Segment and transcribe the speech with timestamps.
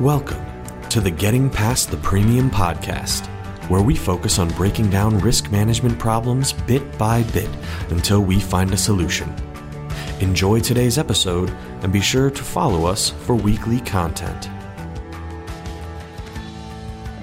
[0.00, 0.42] Welcome
[0.88, 3.26] to the Getting Past the Premium podcast,
[3.68, 7.50] where we focus on breaking down risk management problems bit by bit
[7.90, 9.30] until we find a solution.
[10.20, 11.50] Enjoy today's episode
[11.82, 14.48] and be sure to follow us for weekly content.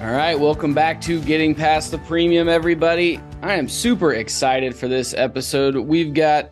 [0.00, 3.18] All right, welcome back to Getting Past the Premium, everybody.
[3.42, 5.74] I am super excited for this episode.
[5.74, 6.50] We've got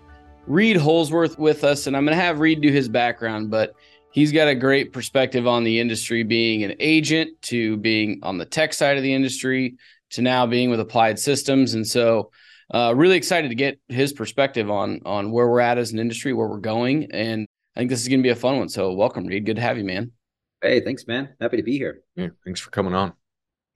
[0.49, 3.77] Reid Holzworth with us, and I'm going to have Reid do his background, but
[4.17, 8.47] he's got a great perspective on the industry, being an agent to being on the
[8.47, 9.77] tech side of the industry
[10.11, 12.33] to now being with Applied Systems, and so
[12.75, 16.33] uh, really excited to get his perspective on on where we're at as an industry,
[16.33, 18.69] where we're going, and I think this is going to be a fun one.
[18.69, 19.47] So, welcome, Reid.
[19.47, 20.11] Good to have you, man.
[20.63, 21.35] Hey, thanks, man.
[21.41, 22.01] Happy to be here.
[22.17, 23.13] Yeah, thanks for coming on.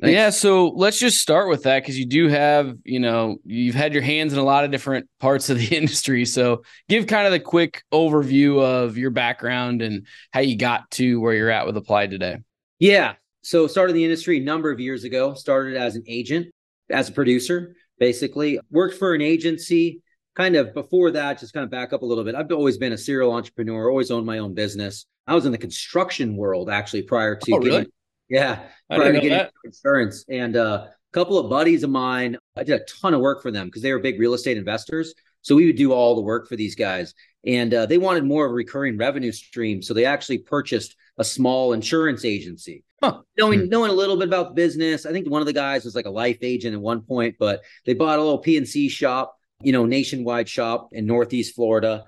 [0.00, 0.14] Thanks.
[0.14, 3.92] Yeah, so let's just start with that because you do have, you know, you've had
[3.92, 6.24] your hands in a lot of different parts of the industry.
[6.24, 11.20] So give kind of the quick overview of your background and how you got to
[11.20, 12.38] where you're at with Applied today.
[12.78, 13.14] Yeah.
[13.42, 16.48] So started the industry a number of years ago, started as an agent,
[16.88, 18.58] as a producer, basically.
[18.70, 20.02] Worked for an agency.
[20.34, 22.34] Kind of before that, just kind of back up a little bit.
[22.34, 25.04] I've always been a serial entrepreneur, always owned my own business.
[25.26, 27.92] I was in the construction world actually prior to oh, getting really?
[28.30, 30.24] Yeah, prior to getting insurance.
[30.28, 33.50] And uh, a couple of buddies of mine, I did a ton of work for
[33.50, 35.12] them because they were big real estate investors.
[35.42, 37.14] So we would do all the work for these guys.
[37.44, 39.82] And uh, they wanted more of a recurring revenue stream.
[39.82, 42.84] So they actually purchased a small insurance agency.
[43.02, 43.22] Huh.
[43.38, 43.68] Knowing Hmm.
[43.68, 46.06] knowing a little bit about the business, I think one of the guys was like
[46.06, 49.86] a life agent at one point, but they bought a little PNC shop, you know,
[49.86, 52.04] nationwide shop in Northeast Florida.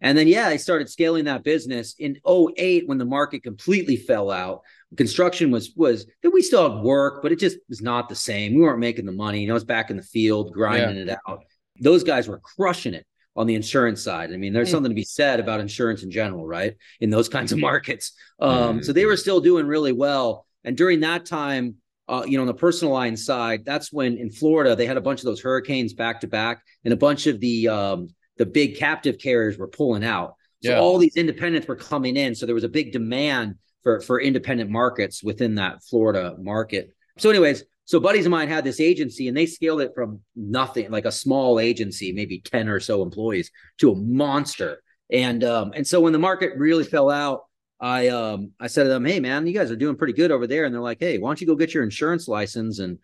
[0.00, 4.32] And then, yeah, I started scaling that business in 08 when the market completely fell
[4.32, 4.62] out.
[4.96, 8.54] Construction was, was, that we still had work, but it just was not the same.
[8.54, 9.40] We weren't making the money.
[9.40, 11.44] You know, I was back in the field grinding it out.
[11.80, 14.30] Those guys were crushing it on the insurance side.
[14.32, 14.72] I mean, there's Hmm.
[14.72, 16.74] something to be said about insurance in general, right?
[17.00, 18.12] In those kinds of markets.
[18.40, 20.46] Um, So they were still doing really well.
[20.64, 21.76] And during that time,
[22.08, 25.00] uh, you know, on the personal line side, that's when in Florida they had a
[25.00, 28.76] bunch of those hurricanes back to back, and a bunch of the um, the big
[28.76, 30.34] captive carriers were pulling out.
[30.62, 30.80] So Yeah.
[30.80, 32.34] all these independents were coming in.
[32.34, 36.90] So there was a big demand for for independent markets within that Florida market.
[37.18, 40.90] So, anyways, so buddies of mine had this agency and they scaled it from nothing,
[40.90, 44.82] like a small agency, maybe 10 or so employees, to a monster.
[45.10, 47.42] And um, and so when the market really fell out,
[47.80, 50.46] I um I said to them, Hey man, you guys are doing pretty good over
[50.46, 50.64] there.
[50.64, 52.98] And they're like, Hey, why don't you go get your insurance license and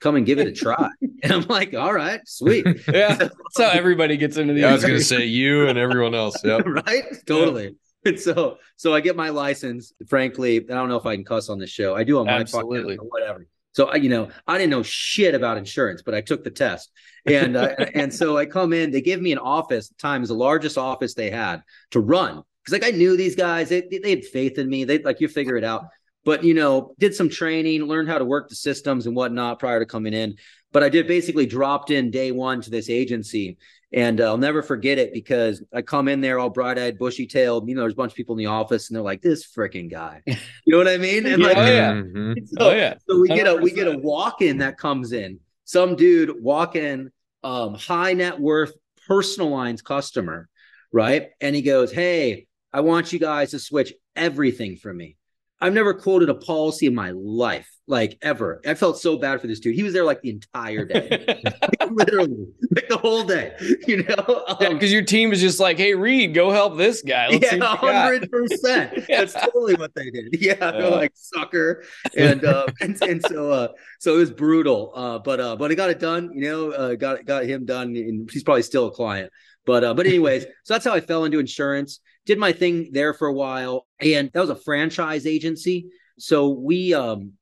[0.00, 0.90] come and give it a try?
[1.22, 2.64] and I'm like, All right, sweet.
[2.92, 5.78] Yeah, that's how everybody gets into the Yeah, I was going to say you and
[5.78, 6.36] everyone else.
[6.44, 6.60] Yeah.
[6.64, 7.04] right?
[7.26, 7.74] Totally.
[8.04, 9.92] And so, so I get my license.
[10.06, 11.94] Frankly, I don't know if I can cuss on this show.
[11.94, 12.96] I do on my Absolutely.
[12.96, 13.46] podcast, whatever.
[13.72, 16.90] So I, you know, I didn't know shit about insurance, but I took the test,
[17.26, 18.90] and uh, and so I come in.
[18.90, 19.92] They give me an office.
[19.98, 23.68] Time is the largest office they had to run because like I knew these guys.
[23.68, 24.84] They they had faith in me.
[24.84, 25.84] They like you figure it out.
[26.24, 29.78] But you know, did some training, learned how to work the systems and whatnot prior
[29.78, 30.36] to coming in.
[30.72, 33.58] But I did basically dropped in day one to this agency,
[33.92, 37.26] and uh, I'll never forget it because I come in there all bright eyed, bushy
[37.26, 37.68] tailed.
[37.68, 39.90] You know, there's a bunch of people in the office, and they're like, "This freaking
[39.90, 41.26] guy," you know what I mean?
[41.26, 41.92] And Yeah, like, oh, yeah.
[41.92, 42.48] Mhm.
[42.48, 42.94] so, Oh, yeah.
[43.08, 45.40] so we get a we get a walk in that comes in.
[45.64, 47.10] Some dude walk in,
[47.44, 48.72] um, high net worth
[49.06, 50.48] personal lines customer,
[50.92, 51.30] right?
[51.40, 55.17] And he goes, "Hey, I want you guys to switch everything for me."
[55.60, 58.60] I've never quoted a policy in my life, like ever.
[58.64, 59.74] I felt so bad for this dude.
[59.74, 61.42] He was there like the entire day,
[61.90, 63.54] literally, like the whole day.
[63.86, 67.02] You know, Yeah, Um, because your team is just like, hey, Reid, go help this
[67.02, 67.28] guy.
[67.28, 69.04] Let's yeah, hundred percent.
[69.08, 70.28] That's totally what they did.
[70.40, 70.70] Yeah, Yeah.
[70.70, 71.82] they're like sucker,
[72.16, 74.92] and uh, and, and so uh, so it was brutal.
[74.94, 76.30] Uh, but uh, but I got it done.
[76.34, 79.32] You know, uh, got got him done, and he's probably still a client.
[79.66, 82.00] But uh, but anyways, so that's how I fell into insurance.
[82.28, 85.88] Did my thing there for a while, and that was a franchise agency.
[86.18, 87.32] So we um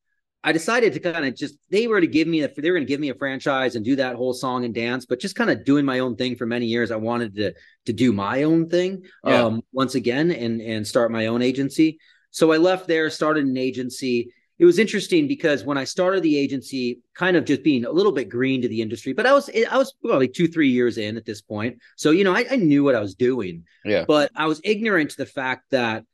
[0.44, 2.86] I decided to kind of just they were to give me a they were going
[2.86, 5.50] to give me a franchise and do that whole song and dance, but just kind
[5.50, 6.92] of doing my own thing for many years.
[6.92, 7.54] I wanted to
[7.86, 9.44] to do my own thing Yeah.
[9.47, 11.98] um once again and and start my own agency.
[12.30, 14.32] So I left there, started an agency.
[14.58, 18.12] It was interesting because when I started the agency, kind of just being a little
[18.12, 21.16] bit green to the industry, but I was I was probably two three years in
[21.16, 24.04] at this point, so you know I, I knew what I was doing, Yeah.
[24.08, 26.04] but I was ignorant to the fact that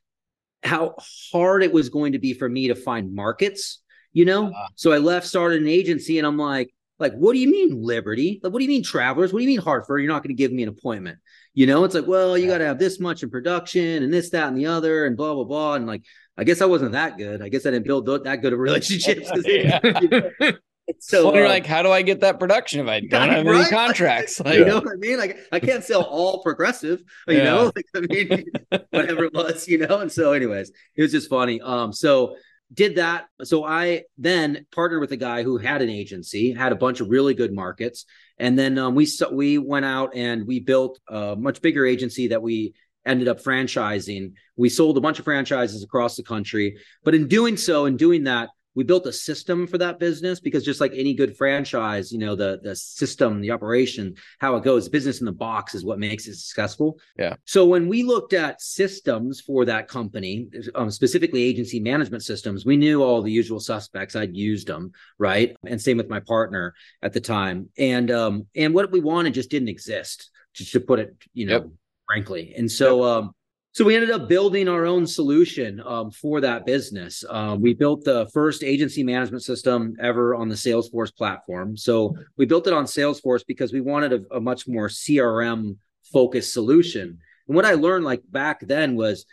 [0.65, 0.95] how
[1.33, 3.81] hard it was going to be for me to find markets
[4.13, 4.69] you know Ah.
[4.77, 8.39] so i left started an agency and i'm like like what do you mean liberty
[8.43, 10.41] like what do you mean travelers what do you mean hartford you're not going to
[10.41, 11.19] give me an appointment
[11.55, 12.53] you know it's like well you Yeah.
[12.53, 15.35] got to have this much in production and this that and the other and blah
[15.35, 16.03] blah blah and like
[16.39, 19.31] i guess i wasn't that good i guess i didn't build that good of relationships.
[19.47, 19.81] Yeah.
[20.99, 23.47] so well, you're uh, like, how do I get that production if I don't have
[23.47, 24.41] any contracts?
[24.41, 25.19] Like, you know what I mean?
[25.19, 27.45] Like I can't sell all progressive, you Yeah.
[27.45, 28.45] know, like, I mean,
[28.91, 30.01] whatever it was, you know.
[30.01, 31.61] And so, anyways, it was just funny.
[31.61, 32.37] Um, so
[32.73, 33.27] did that.
[33.45, 37.11] So I then partnered with a guy who had an agency, had a bunch of
[37.11, 38.07] really good markets,
[38.39, 42.43] and then um, we we went out and we built a much bigger agency that
[42.43, 42.75] we
[43.07, 44.33] ended up franchising.
[44.57, 48.25] We sold a bunch of franchises across the country, but in doing so, in doing
[48.25, 52.19] that, we built a system for that business because just like any good franchise you
[52.19, 55.99] know the the system the operation how it goes business in the box is what
[55.99, 56.99] makes it successful.
[57.19, 57.35] Yeah.
[57.45, 62.77] So when we looked at systems for that company um, specifically agency management systems we
[62.77, 64.17] knew all the usual suspects.
[64.17, 65.57] I'd used them right?
[65.67, 67.69] And same with my partner at the time.
[67.79, 71.53] And um and what we wanted just didn't exist just to put it you know
[71.53, 71.67] yep.
[72.13, 73.35] Frankly and so um
[73.75, 77.25] so we ended up building our own solution um, for that business.
[77.27, 81.75] Um, we built the first agency management system ever on the Salesforce platform.
[81.79, 85.79] So we built it on Salesforce because we wanted a, a much more CRM
[86.13, 87.19] focused solution.
[87.49, 89.25] And what I learned like back then was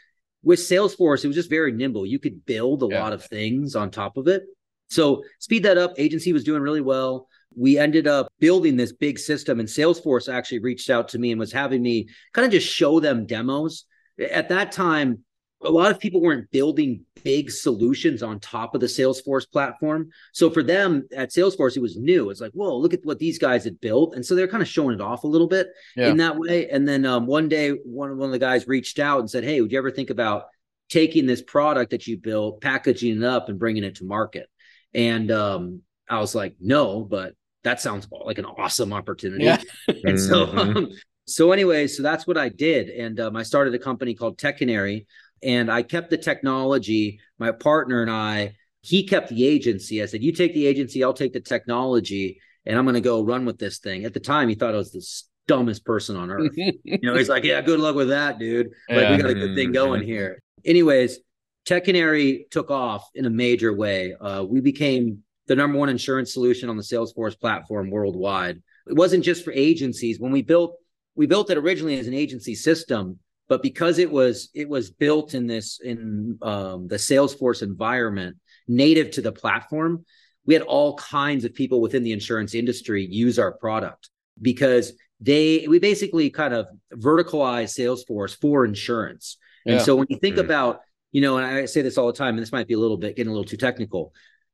[0.41, 2.05] with Salesforce, it was just very nimble.
[2.05, 3.03] You could build a yeah.
[3.03, 4.43] lot of things on top of it.
[4.89, 5.95] So speed that up.
[5.97, 7.27] Agency was doing really well.
[7.59, 11.39] We ended up building this big system, and Salesforce actually reached out to me and
[11.39, 13.85] was having me kind of just show them demos
[14.19, 15.23] at that time,
[15.61, 20.09] a lot of people weren't building big solutions on top of the Salesforce platform.
[20.31, 22.29] So for them at Salesforce, it was new.
[22.29, 24.15] It's like, whoa, look at what these guys had built.
[24.15, 25.67] And so they're kind of showing it off a little bit
[25.97, 26.09] yeah.
[26.09, 26.69] in that way.
[26.69, 29.59] And then um, one day, one, one of the guys reached out and said, Hey,
[29.59, 30.45] would you ever think about
[30.87, 34.49] taking this product that you built, packaging it up, and bringing it to market?
[34.93, 39.43] And um, I was like, no, but that sounds like an awesome opportunity.
[39.43, 39.61] Yeah.
[39.87, 40.77] and so mm-hmm.
[40.77, 40.89] um,
[41.29, 44.57] so anyway, so that's what I did, and um, I started a company called Tech
[44.57, 45.05] Canary,
[45.43, 47.19] and I kept the technology.
[47.37, 50.01] My partner and I, he kept the agency.
[50.01, 53.23] I said, "You take the agency, I'll take the technology, and I'm going to go
[53.23, 55.05] run with this thing." At the time, he thought I was the
[55.47, 56.51] dumbest person on earth.
[56.55, 58.67] you know, he's like, "Yeah, good luck with that, dude.
[58.89, 59.15] Like, yeah.
[59.15, 61.19] we got a good thing going here." Anyways,
[61.65, 64.15] Tech Canary took off in a major way.
[64.15, 68.61] Uh, we became the number one insurance solution on the Salesforce platform worldwide.
[68.87, 70.19] It wasn't just for agencies.
[70.19, 70.77] When we built
[71.15, 73.19] we built it originally as an agency system,
[73.49, 78.37] but because it was it was built in this in um, the Salesforce environment,
[78.67, 80.05] native to the platform,
[80.45, 84.09] we had all kinds of people within the insurance industry use our product
[84.39, 89.37] because they we basically kind of verticalize Salesforce for insurance.
[89.65, 89.73] Yeah.
[89.73, 90.45] And so when you think mm-hmm.
[90.45, 90.81] about,
[91.11, 92.97] you know, and I say this all the time, and this might be a little
[92.97, 94.13] bit getting a little too technical,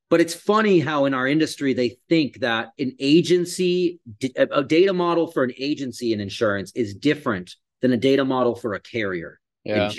[0.09, 3.99] but it's funny how in our industry they think that an agency,
[4.35, 8.73] a data model for an agency in insurance is different than a data model for
[8.73, 9.39] a carrier.
[9.63, 9.91] Yeah.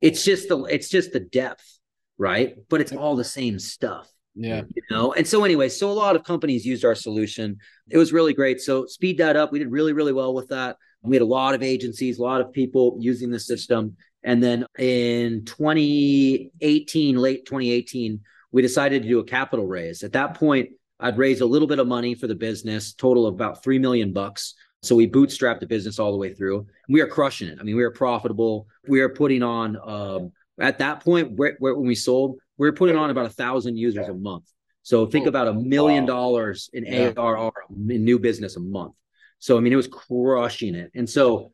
[0.00, 1.78] It's just the it's just the depth,
[2.18, 2.56] right?
[2.68, 4.10] But it's all the same stuff.
[4.34, 4.62] Yeah.
[4.74, 7.56] You know, and so anyway, so a lot of companies used our solution.
[7.88, 8.60] It was really great.
[8.60, 9.52] So speed that up.
[9.52, 10.76] We did really, really well with that.
[11.02, 13.96] We had a lot of agencies, a lot of people using the system.
[14.24, 18.20] And then in 2018, late 2018,
[18.54, 20.04] we decided to do a capital raise.
[20.04, 20.70] At that point,
[21.00, 24.12] I'd raised a little bit of money for the business, total of about three million
[24.12, 24.54] bucks.
[24.84, 26.68] So we bootstrapped the business all the way through.
[26.88, 27.58] We are crushing it.
[27.60, 28.68] I mean, we are profitable.
[28.86, 32.72] We are putting on um, at that point where, where, when we sold, we are
[32.72, 34.44] putting on about a thousand users a month.
[34.84, 36.86] So think oh, about a million dollars in.
[36.86, 37.52] ARR
[37.88, 38.94] in new business a month.
[39.40, 40.92] So I mean, it was crushing it.
[40.94, 41.50] And so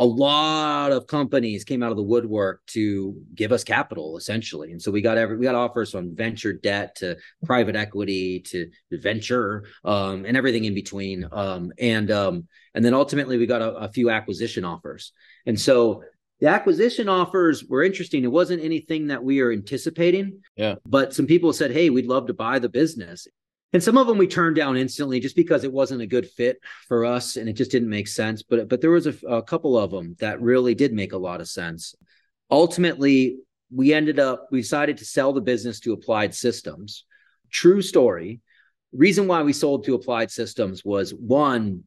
[0.00, 4.80] a lot of companies came out of the woodwork to give us capital essentially and
[4.80, 9.64] so we got every we got offers from venture debt to private equity to venture
[9.84, 13.92] um, and everything in between um, and um, and then ultimately we got a, a
[13.92, 15.12] few acquisition offers
[15.46, 16.02] and so
[16.40, 18.24] the acquisition offers were interesting.
[18.24, 20.40] It wasn't anything that we are anticipating.
[20.56, 20.76] Yeah.
[20.86, 23.28] But some people said, Hey, we'd love to buy the business.
[23.72, 26.58] And some of them we turned down instantly just because it wasn't a good fit
[26.88, 28.42] for us and it just didn't make sense.
[28.42, 31.40] But but there was a, a couple of them that really did make a lot
[31.40, 31.94] of sense.
[32.50, 33.38] Ultimately,
[33.72, 37.04] we ended up we decided to sell the business to Applied Systems.
[37.50, 38.40] True story.
[38.92, 41.84] Reason why we sold to Applied Systems was one,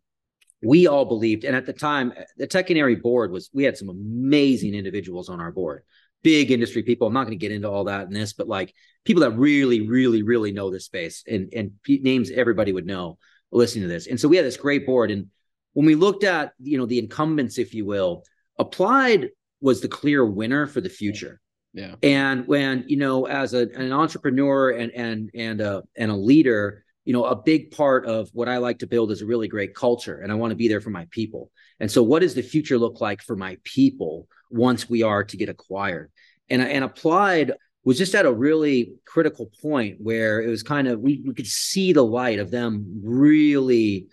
[0.62, 3.90] we all believed, and at the time, the Tech Canary board was we had some
[3.90, 5.84] amazing individuals on our board
[6.24, 7.08] big industry people.
[7.08, 8.74] I'm not going to get into all that in this, but like
[9.06, 13.18] people that really, really, really know this space and and names everybody would know
[13.52, 14.08] listening to this.
[14.08, 15.12] And so we had this great board.
[15.12, 15.28] And
[15.74, 18.24] when we looked at you know the incumbents, if you will,
[18.60, 19.30] Applied
[19.62, 21.40] was the clear winner for the future.
[21.74, 21.96] Yeah.
[22.04, 26.86] And when you know, as a, an entrepreneur and and and a and a leader,
[27.04, 29.74] you know, a big part of what I like to build is a really great
[29.74, 31.50] culture, and I want to be there for my people.
[31.80, 35.38] And so, what does the future look like for my people once we are to
[35.38, 36.12] get acquired?
[36.50, 41.00] And, and applied was just at a really critical point where it was kind of
[41.00, 44.08] we, we could see the light of them really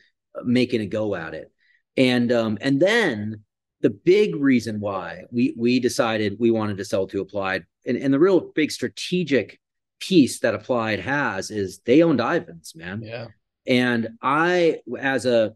[0.44, 1.52] making a go at it.
[1.96, 3.44] And um, and then
[3.80, 8.12] the big reason why we we decided we wanted to sell to applied and, and
[8.12, 9.58] the real big strategic
[9.98, 13.02] piece that Applied has is they owned Ivans, man.
[13.02, 13.28] Yeah.
[13.66, 15.54] And I, as a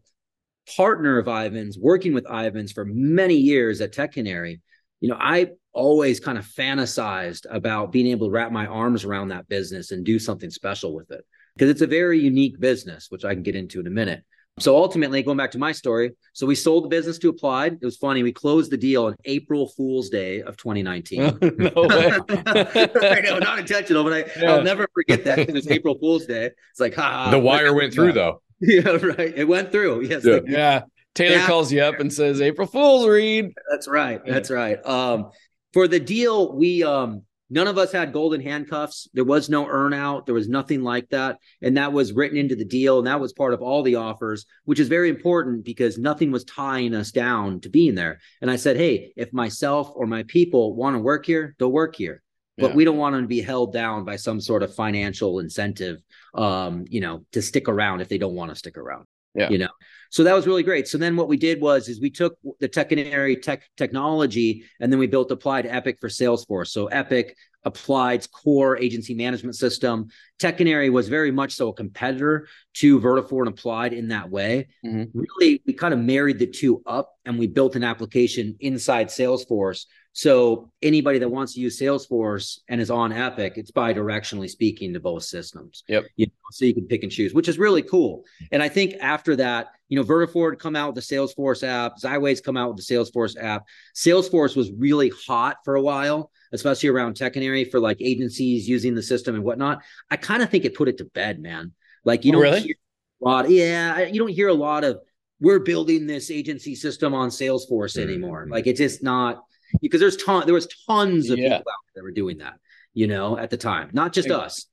[0.75, 4.61] partner of Ivans, working with Ivans for many years at Tech Canary,
[5.01, 9.29] you know, I always kind of fantasized about being able to wrap my arms around
[9.29, 11.25] that business and do something special with it
[11.55, 14.23] because it's a very unique business, which I can get into in a minute.
[14.57, 17.73] So ultimately, going back to my story, so we sold the business to Applied.
[17.73, 18.23] It was funny.
[18.23, 21.19] We closed the deal on April Fool's Day of 2019.
[21.41, 22.19] no way.
[22.45, 24.53] I know, not intentional, but I, yeah.
[24.53, 26.51] I'll never forget that because it's April Fool's Day.
[26.71, 27.29] It's like, ha.
[27.31, 28.41] The wire went through, though.
[28.61, 29.33] Yeah, right.
[29.35, 30.05] It went through.
[30.05, 30.23] Yes.
[30.23, 30.39] Yeah.
[30.47, 30.81] yeah.
[31.15, 31.47] Taylor yeah.
[31.47, 33.53] calls you up and says, April Fool's, Reid.
[33.71, 34.21] That's right.
[34.25, 34.85] That's right.
[34.85, 35.31] Um,
[35.73, 39.07] for the deal, we um None of us had golden handcuffs.
[39.13, 40.25] There was no earnout.
[40.25, 41.37] There was nothing like that.
[41.61, 42.97] And that was written into the deal.
[42.97, 46.43] And that was part of all the offers, which is very important because nothing was
[46.43, 48.19] tying us down to being there.
[48.41, 51.95] And I said, hey, if myself or my people want to work here, they'll work
[51.95, 52.23] here.
[52.57, 52.75] But yeah.
[52.77, 56.01] we don't want them to be held down by some sort of financial incentive,
[56.33, 59.05] um, you know, to stick around if they don't want to stick around.
[59.35, 59.49] Yeah.
[59.49, 59.69] You know,
[60.15, 60.87] so that was really great.
[60.87, 64.89] So then what we did was is we took the Tech Canary tech technology and
[64.89, 66.69] then we built applied Epic for Salesforce.
[66.69, 70.07] So Epic Applied's core agency management system.
[70.39, 74.69] Tech Canary was very much so a competitor to Vertafore and Applied in that way.
[74.85, 75.19] Mm-hmm.
[75.19, 79.85] Really, we kind of married the two up and we built an application inside Salesforce
[80.15, 84.99] so anybody that wants to use Salesforce and is on Epic, it's bi-directionally speaking to
[85.01, 85.83] both systems.
[85.89, 86.05] Yep.
[86.15, 88.23] You know, so you can pick and choose, which is really cool.
[88.49, 92.43] And I think after that, you know, Vertafore come out with the Salesforce app, Xyways
[92.43, 93.65] come out with the Salesforce app.
[93.95, 97.35] Salesforce was really hot for a while, especially around Tech
[97.69, 99.81] for like agencies using the system and whatnot.
[100.09, 101.73] I kind of think it put it to bed, man.
[102.03, 102.61] Like you oh, don't really?
[102.61, 102.75] hear
[103.21, 103.49] a lot.
[103.49, 104.99] Yeah, you don't hear a lot of
[105.39, 108.09] we're building this agency system on Salesforce mm-hmm.
[108.09, 108.47] anymore.
[108.49, 109.43] Like it's just not
[109.81, 111.57] because there's ton there was tons of yeah.
[111.57, 112.55] people out there that were doing that,
[112.93, 113.89] you know, at the time.
[113.93, 114.67] Not just us.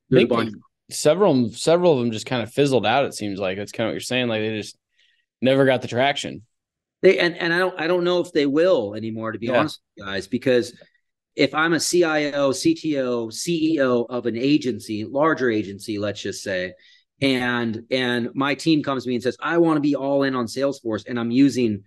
[0.91, 3.59] several several of them just kind of fizzled out, it seems like.
[3.59, 4.29] That's kind of what you're saying.
[4.29, 4.77] Like they just
[5.43, 6.43] never got the traction.
[7.03, 9.59] They and, and I don't I don't know if they will anymore, to be yeah.
[9.59, 10.75] honest, guys, because
[11.35, 16.75] if I'm a CIO, CTO, CEO of an agency, larger agency, let's just say,
[17.21, 20.35] and and my team comes to me and says, I want to be all in
[20.35, 21.83] on Salesforce and I'm using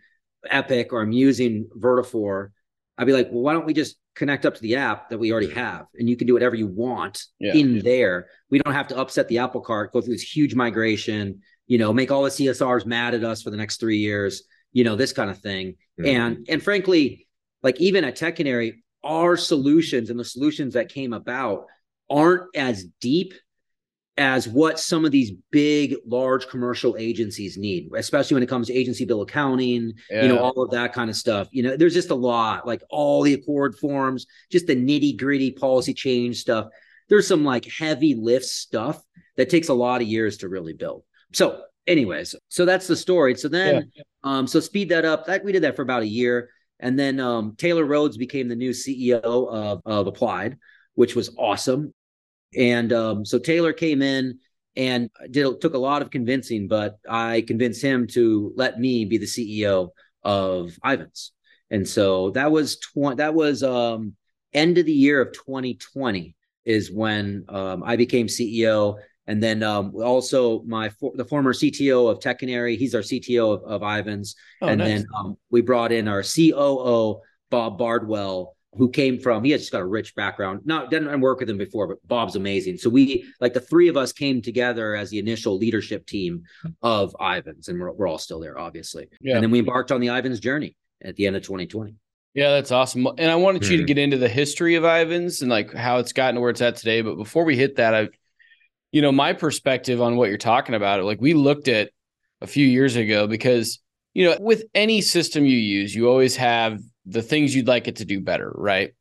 [0.50, 2.50] Epic or I'm using Vertafore,
[2.98, 5.32] I'd be like, well, why don't we just connect up to the app that we
[5.32, 7.54] already have and you can do whatever you want yeah.
[7.54, 8.28] in there.
[8.50, 11.94] We don't have to upset the apple cart, go through this huge migration, you know,
[11.94, 15.14] make all the CSRs mad at us for the next three years, you know, this
[15.14, 15.76] kind of thing.
[16.00, 16.06] Mm-hmm.
[16.06, 17.28] And and frankly,
[17.64, 21.66] like even at Tech Canary, our solutions and the solutions that came about
[22.10, 23.34] aren't as deep
[24.18, 28.74] as what some of these big large commercial agencies need especially when it comes to
[28.74, 30.24] agency bill accounting yeah.
[30.24, 32.82] you know all of that kind of stuff you know there's just a lot like
[32.90, 36.68] all the ACORD forms just the nitty gritty policy change stuff
[37.10, 39.02] there's some like heavy lift stuff
[39.36, 41.04] that takes a lot of years to really build
[41.34, 44.04] so anyways so that's the story so then yeah.
[44.24, 47.20] um so speed that up that we did that for about a year and then
[47.20, 50.58] um taylor rhodes became the new ceo of, of applied
[50.96, 51.94] which was awesome
[52.56, 54.40] and um, so Taylor came in
[54.76, 59.18] and did took a lot of convincing, but I convinced him to let me be
[59.18, 59.90] the CEO
[60.24, 61.32] of Ivans.
[61.70, 64.16] And so that was tw- that was um,
[64.54, 68.98] end of the year of 2020 is when um, I became CEO.
[69.28, 73.56] And then um, also my for- the former CTO of Tech Canary, he's our CTO
[73.56, 74.36] of, of Ivans.
[74.62, 74.88] Oh, and nice.
[74.88, 79.72] then um, we brought in our COO Bob Bardwell, who came from he has just
[79.72, 83.26] got a rich background not didn't work with him before but bob's amazing so we
[83.40, 86.44] like the three of us came together as the initial leadership team
[86.82, 89.36] of ivans and we're, we're all still there obviously yeah.
[89.36, 91.96] and then we embarked on the ivans journey at the end of 2020
[92.34, 93.72] yeah that's awesome and i wanted mm-hmm.
[93.72, 93.88] you to mm-hmm.
[93.88, 96.76] get into the history of ivans and like how it's gotten to where it's at
[96.76, 98.10] today but before we hit that i
[98.96, 101.92] you know my perspective on what you're talking about like we looked at
[102.42, 103.80] a few years ago because
[104.14, 107.98] you know with any system you use you always have the things you'd like it
[107.98, 108.94] to do better, right?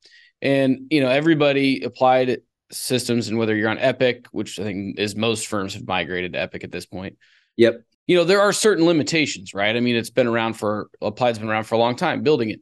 [0.42, 5.16] And you know, everybody applied systems, and whether you're on Epic, which I think is
[5.16, 7.16] most firms have migrated to Epic at this point.
[7.56, 7.82] Yep.
[8.06, 9.74] You know, there are certain limitations, right?
[9.74, 12.60] I mean, it's been around for Applied's been around for a long time building it.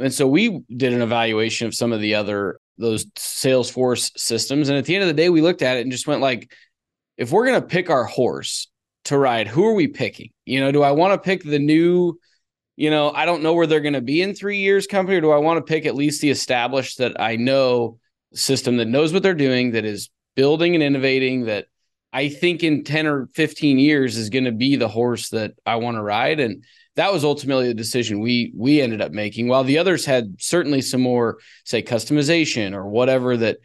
[0.00, 4.70] And so we did an evaluation of some of the other those Salesforce systems.
[4.70, 6.50] And at the end of the day, we looked at it and just went like,
[7.20, 8.68] if we're gonna pick our horse
[9.04, 10.30] to ride, who are we picking?
[10.46, 12.18] You know, do I want to pick the new
[12.80, 15.20] you know, I don't know where they're going to be in three years company, or
[15.20, 17.98] do I want to pick at least the established that I know
[18.32, 21.66] system that knows what they're doing, that is building and innovating, that
[22.10, 25.76] I think in 10 or 15 years is going to be the horse that I
[25.76, 26.40] want to ride.
[26.40, 26.64] And
[26.96, 29.48] that was ultimately the decision we we ended up making.
[29.48, 31.36] While the others had certainly some more,
[31.66, 33.58] say, customization or whatever that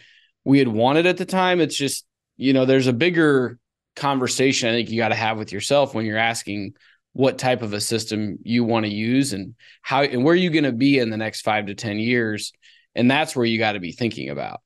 [0.44, 1.62] we had wanted at the time.
[1.62, 2.06] It's just,
[2.38, 3.58] you know, there's a bigger
[3.96, 6.74] conversation I think you got to have with yourself when you're asking
[7.14, 10.66] what type of a system you want to use and how and where you going
[10.66, 12.52] to be in the next five to 10 years.
[12.94, 14.62] And that's where you got to be thinking about.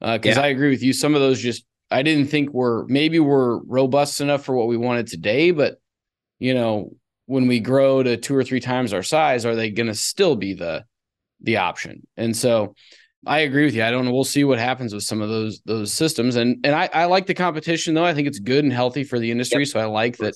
[0.00, 0.46] Because uh, yeah.
[0.46, 0.92] I agree with you.
[0.92, 4.76] Some of those just, I didn't think were maybe were robust enough for what we
[4.76, 5.78] wanted today, but
[6.40, 9.86] you know, when we grow to two or three times our size, are they going
[9.86, 10.84] to still be the
[11.40, 12.04] the option?
[12.16, 12.74] And so
[13.26, 13.84] I agree with you.
[13.84, 14.12] I don't know.
[14.12, 16.36] We'll see what happens with some of those those systems.
[16.36, 18.04] And and I, I like the competition though.
[18.04, 19.62] I think it's good and healthy for the industry.
[19.62, 19.68] Yep.
[19.68, 20.34] So I like that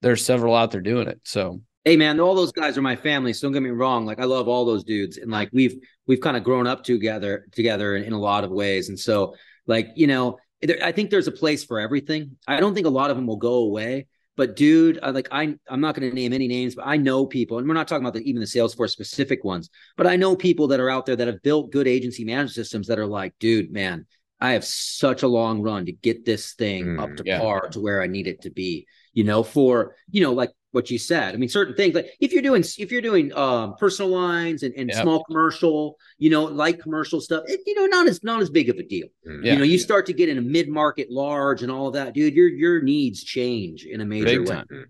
[0.00, 1.20] there's several out there doing it.
[1.24, 3.32] So hey man, all those guys are my family.
[3.32, 4.06] So don't get me wrong.
[4.06, 5.18] Like I love all those dudes.
[5.18, 8.50] And like we've we've kind of grown up together together in, in a lot of
[8.50, 8.88] ways.
[8.88, 9.34] And so
[9.66, 10.38] like, you know,
[10.82, 12.36] I think there's a place for everything.
[12.46, 14.06] I don't think a lot of them will go away.
[14.36, 17.26] But dude, I, like I, I'm not going to name any names, but I know
[17.26, 20.34] people, and we're not talking about the, even the Salesforce specific ones, but I know
[20.34, 23.34] people that are out there that have built good agency management systems that are like,
[23.38, 24.06] dude, man,
[24.40, 27.38] I have such a long run to get this thing mm, up to yeah.
[27.38, 28.86] par to where I need it to be.
[29.12, 31.34] You know, for you know, like what you said.
[31.34, 34.74] I mean, certain things like if you're doing if you're doing um, personal lines and,
[34.74, 35.02] and yep.
[35.02, 38.68] small commercial, you know, light commercial stuff, it, you know, not as not as big
[38.68, 39.06] of a deal.
[39.24, 39.52] Yeah.
[39.52, 42.14] You know, you start to get in a mid market, large, and all of that,
[42.14, 42.34] dude.
[42.34, 44.86] Your your needs change in a major big way, time.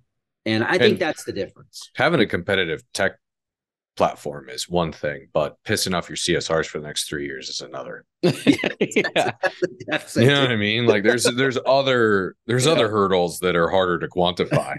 [0.47, 1.91] and I think that's the difference.
[1.97, 3.13] Having a competitive tech
[3.97, 7.61] platform is one thing, but pissing off your CSRs for the next three years is
[7.61, 8.05] another.
[8.23, 9.33] yeah.
[9.87, 10.87] That's you know what I mean?
[10.87, 12.73] Like there's there's other there's yeah.
[12.73, 14.79] other hurdles that are harder to quantify.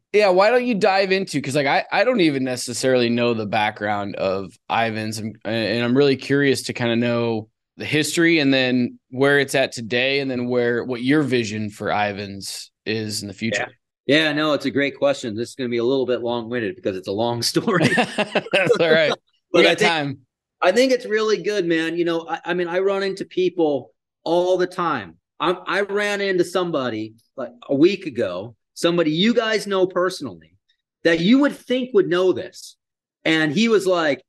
[0.13, 3.45] yeah, why don't you dive into because like I, I don't even necessarily know the
[3.45, 8.53] background of Ivans and, and I'm really curious to kind of know the history and
[8.53, 13.29] then where it's at today and then where what your vision for Ivans is in
[13.29, 13.67] the future.
[14.05, 15.35] Yeah, yeah no, it's a great question.
[15.35, 17.87] This is going to be a little bit long-winded because it's a long story.
[18.17, 19.13] That's all right.
[19.53, 20.17] we got I think, time.
[20.61, 21.97] I think it's really good, man.
[21.97, 23.93] You know, I, I mean, I run into people
[24.23, 25.17] all the time.
[25.39, 30.55] I, I ran into somebody like a week ago somebody you guys know personally
[31.03, 32.77] that you would think would know this.
[33.25, 34.23] And he was like,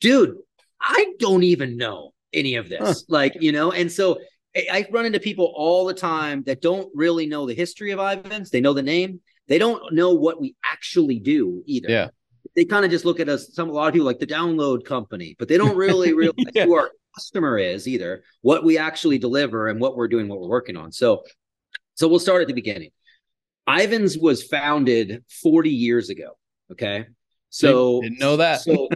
[0.00, 0.36] dude,
[0.80, 2.80] I don't even know any of this.
[2.80, 2.94] Huh.
[3.08, 4.18] Like, you know, and so
[4.56, 8.50] I run into people all the time that don't really know the history of Ivans.
[8.50, 9.20] They know the name.
[9.48, 11.90] They don't know what we actually do either.
[11.90, 12.08] Yeah.
[12.54, 14.84] They kind of just look at us, some a lot of people like the download
[14.84, 16.64] company, but they don't really realize yeah.
[16.64, 20.48] who our customer is either, what we actually deliver and what we're doing, what we're
[20.48, 20.90] working on.
[20.92, 21.24] So
[21.94, 22.90] so we'll start at the beginning.
[23.66, 26.36] Ivans was founded 40 years ago.
[26.72, 27.06] Okay.
[27.50, 28.60] So didn't know that.
[28.60, 28.88] so,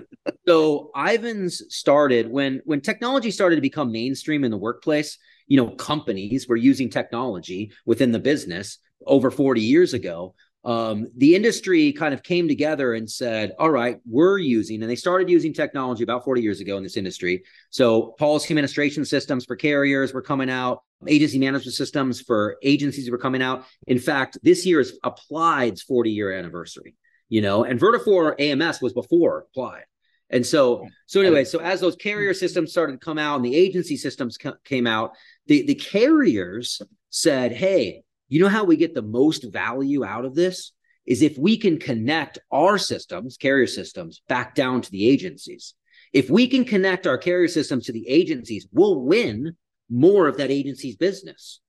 [0.47, 5.19] so Ivans started when when technology started to become mainstream in the workplace.
[5.47, 10.35] You know, companies were using technology within the business over 40 years ago.
[10.65, 14.97] Um, the industry kind of came together and said, "All right, we're using," and they
[14.97, 17.45] started using technology about 40 years ago in this industry.
[17.71, 23.19] So policy administration systems for carriers were coming out agency management systems for agencies were
[23.19, 23.67] coming out.
[23.87, 26.97] In fact, this year is Applied's 40 year anniversary,
[27.29, 29.85] you know, and Vertafore AMS was before Applied.
[30.33, 33.57] And so, so anyway, so as those carrier systems started to come out and the
[33.57, 35.13] agency systems ca- came out,
[35.47, 40.35] the, the carriers said, Hey, you know how we get the most value out of
[40.35, 40.73] this
[41.07, 45.75] is if we can connect our systems, carrier systems, back down to the agencies.
[46.13, 49.57] If we can connect our carrier systems to the agencies, we'll win
[49.91, 51.61] more of that agency's business.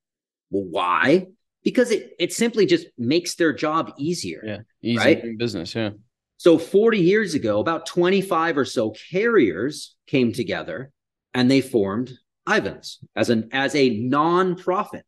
[0.51, 1.27] Well, why?
[1.63, 4.41] Because it it simply just makes their job easier.
[4.45, 5.37] Yeah, easy right?
[5.37, 5.73] business.
[5.73, 5.91] Yeah.
[6.37, 10.91] So 40 years ago, about 25 or so carriers came together
[11.33, 12.11] and they formed
[12.47, 15.05] Ivans as an as a non-profit,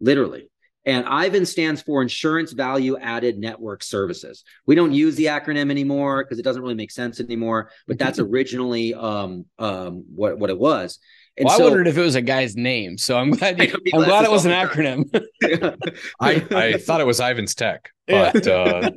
[0.00, 0.48] literally.
[0.84, 4.42] And IVAN stands for Insurance Value Added Network Services.
[4.66, 8.18] We don't use the acronym anymore because it doesn't really make sense anymore, but that's
[8.18, 10.98] originally um, um, what, what it was.
[11.38, 13.58] And well, so, I wondered if it was a guy's name, so I'm glad.
[13.62, 15.08] You, I'm glad it was an acronym.
[16.20, 17.90] I, I thought it was Ivan's Tech.
[18.12, 18.90] But uh,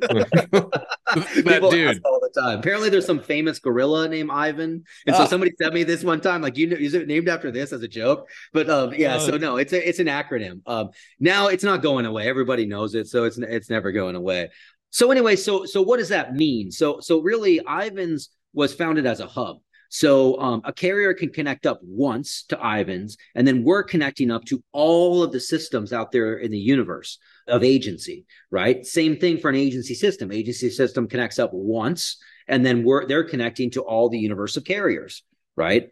[1.14, 2.58] that dude all the time.
[2.58, 5.26] Apparently, there's some famous gorilla named Ivan, and so Ah.
[5.26, 6.42] somebody sent me this one time.
[6.42, 8.28] Like, you know, is it named after this as a joke?
[8.52, 9.18] But um, yeah.
[9.18, 9.38] So Uh.
[9.38, 10.60] no, it's a it's an acronym.
[10.66, 12.28] Um, now it's not going away.
[12.28, 14.50] Everybody knows it, so it's it's never going away.
[14.90, 16.70] So anyway, so so what does that mean?
[16.70, 19.58] So so really, Ivans was founded as a hub.
[19.98, 24.44] So um, a carrier can connect up once to Ivans, and then we're connecting up
[24.44, 28.84] to all of the systems out there in the universe of agency, right?
[28.84, 30.30] Same thing for an agency system.
[30.30, 34.64] Agency system connects up once, and then we're they're connecting to all the universe of
[34.64, 35.22] carriers,
[35.56, 35.88] right?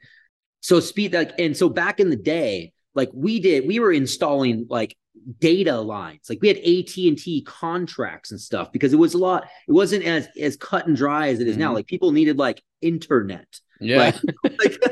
[0.60, 4.66] So speed like, and so back in the day, like we did, we were installing
[4.68, 4.98] like
[5.40, 9.18] data lines, like we had AT and T contracts and stuff because it was a
[9.18, 9.44] lot.
[9.66, 11.70] It wasn't as as cut and dry as it is now.
[11.70, 11.76] Mhm.
[11.76, 14.16] Like people needed like internet, Yeah.
[14.44, 14.84] like,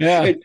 [0.00, 0.24] Yeah.
[0.24, 0.44] And,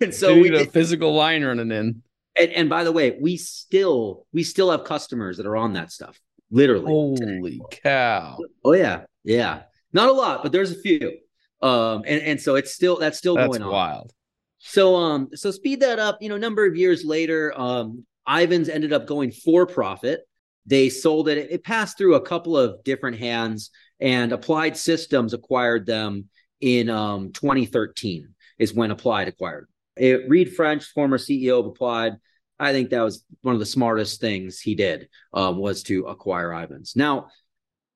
[0.00, 2.02] and so we need a physical line running in.
[2.38, 5.90] and, and by the way, we still we still have customers that are on that
[5.90, 6.18] stuff,
[6.50, 6.86] literally.
[6.86, 8.38] Holy cow.
[8.64, 9.62] Oh yeah, yeah.
[9.92, 11.18] Not a lot, but there's a few.
[11.60, 13.72] Um, and and so it's still that's still That's going on.
[13.72, 14.12] wild.
[14.58, 16.18] So um, so speed that up.
[16.20, 20.20] You know, a number of years later, um, Ivans ended up going for profit.
[20.66, 21.48] They sold it.
[21.50, 26.26] It passed through a couple of different hands, and Applied Systems acquired them
[26.60, 28.34] in um 2013.
[28.58, 29.68] Is when Applied acquired.
[29.96, 32.14] It, Reid French, former CEO of Applied,
[32.58, 36.52] I think that was one of the smartest things he did um, was to acquire
[36.52, 36.94] Ivans.
[36.96, 37.28] Now,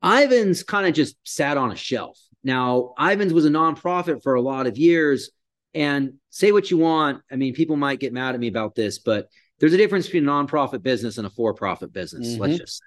[0.02, 2.18] Ivans kind of just sat on a shelf.
[2.44, 5.30] Now, Ivans was a nonprofit for a lot of years.
[5.74, 7.22] And say what you want.
[7.30, 10.28] I mean, people might get mad at me about this, but there's a difference between
[10.28, 12.36] a nonprofit business and a for-profit business.
[12.38, 12.58] Let's Mhm.
[12.58, 12.84] just say,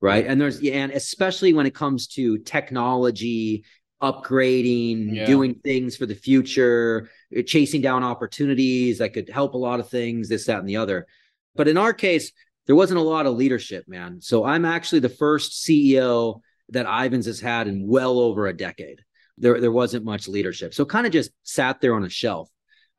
[0.00, 0.26] right?
[0.26, 3.64] And there's yeah, and especially when it comes to technology,
[4.02, 5.26] upgrading, Yeah.
[5.26, 9.88] doing things for the future, uh, chasing down opportunities that could help a lot of
[9.88, 11.06] things, this, that, and the other.
[11.54, 12.32] But in our case,
[12.66, 14.20] there wasn't a lot of leadership, man.
[14.20, 19.00] So I'm actually the first CEO that Ivans has had in well over a decade.
[19.38, 20.74] There, there wasn't much leadership.
[20.74, 22.48] So kind of just sat there on a shelf.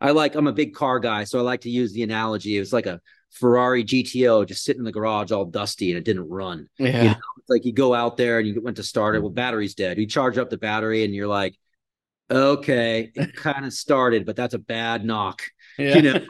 [0.02, 1.24] I like, I'm a big car guy.
[1.24, 2.58] So I like to use the analogy.
[2.58, 3.00] It was like a
[3.34, 6.69] Ferrari GTO just sitting in the garage all dusty and it didn't run.
[6.78, 7.02] Yeah.
[7.02, 9.19] You know, it's like you go out there and you went to start it.
[9.22, 9.98] Well, battery's dead.
[9.98, 11.56] You charge up the battery and you're like,
[12.32, 15.41] okay, it kind of started, but that's a bad knock.
[15.78, 15.96] Yeah.
[15.98, 16.13] You know,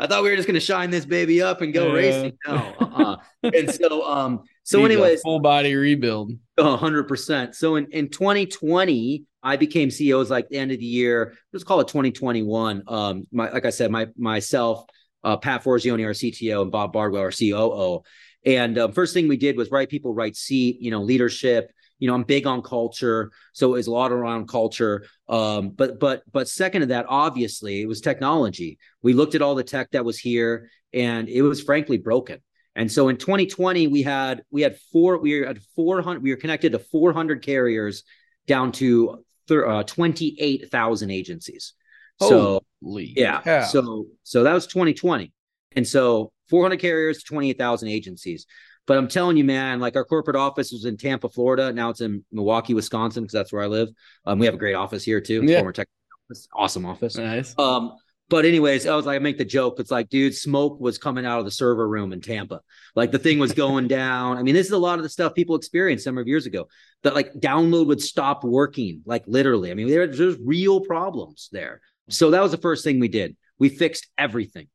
[0.00, 1.92] I thought we were just going to shine this baby up and go Yeah.
[1.92, 2.38] racing.
[2.46, 3.16] No, uh-uh.
[3.42, 6.32] and so, um, so Needs a anyways, full body rebuild.
[6.58, 7.54] hundred percent.
[7.54, 10.22] So in, in 2020, I became CEO.
[10.22, 11.34] It like the end of the year.
[11.52, 12.82] Let's call it 2021.
[12.86, 14.84] Um, my like I said, my myself,
[15.24, 18.02] uh, Pat Forgione, our CTO, and Bob Bardwell, our COO.
[18.44, 20.80] And um, first thing we did was right people, right seat.
[20.80, 21.72] You know, leadership.
[21.98, 25.04] You know, I'm big on culture, so it was a lot around culture.
[25.28, 28.78] Um, but but but second to that, obviously, it was technology.
[29.02, 32.40] We looked at all the tech that was here, and it was frankly broken.
[32.74, 36.72] And so in 2020, we had we had four we had 400 we were connected
[36.72, 38.04] to 400 carriers
[38.46, 41.74] down to thir- uh, 28,000 agencies.
[42.22, 43.64] So Holy yeah, cow.
[43.64, 45.32] so so that was 2020,
[45.74, 48.46] and so 400 carriers to 28,000 agencies.
[48.86, 51.72] But I'm telling you, man, like our corporate office was in Tampa, Florida.
[51.72, 53.88] Now it's in Milwaukee, Wisconsin, because that's where I live.
[54.26, 55.42] Um, we have a great office here too.
[55.44, 55.58] Yeah.
[55.58, 55.88] Former tech
[56.28, 57.16] office, awesome office.
[57.16, 57.54] nice.
[57.58, 57.96] Um,
[58.30, 59.80] but anyways, I was like, I make the joke.
[59.80, 62.60] It's like, dude, smoke was coming out of the server room in Tampa.
[62.94, 64.38] Like the thing was going down.
[64.38, 66.68] I mean, this is a lot of the stuff people experienced some of years ago.
[67.02, 69.72] That like download would stop working, like literally.
[69.72, 71.80] I mean, there, there's real problems there.
[72.08, 73.36] So that was the first thing we did.
[73.58, 74.68] We fixed everything.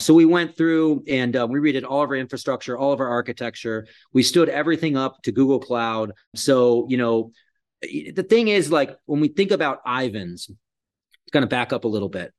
[0.00, 3.08] So we went through and uh, we redid all of our infrastructure, all of our
[3.08, 3.86] architecture.
[4.12, 6.12] We stood everything up to Google Cloud.
[6.34, 7.30] So you know,
[7.82, 11.88] the thing is, like when we think about Ivans, it's going to back up a
[11.88, 12.32] little bit.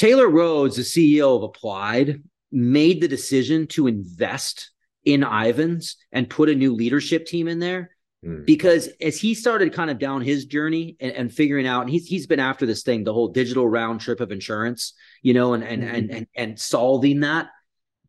[0.00, 4.70] Taylor Rhodes, the CEO of Applied, made the decision to invest
[5.04, 7.90] in Ivans and put a new leadership team in there
[8.22, 8.44] Hmm.
[8.44, 12.06] because as he started kind of down his journey and, and figuring out, and he's
[12.06, 15.62] he's been after this thing, the whole digital round trip of insurance, you know, and
[15.64, 17.48] and and and, and solving that.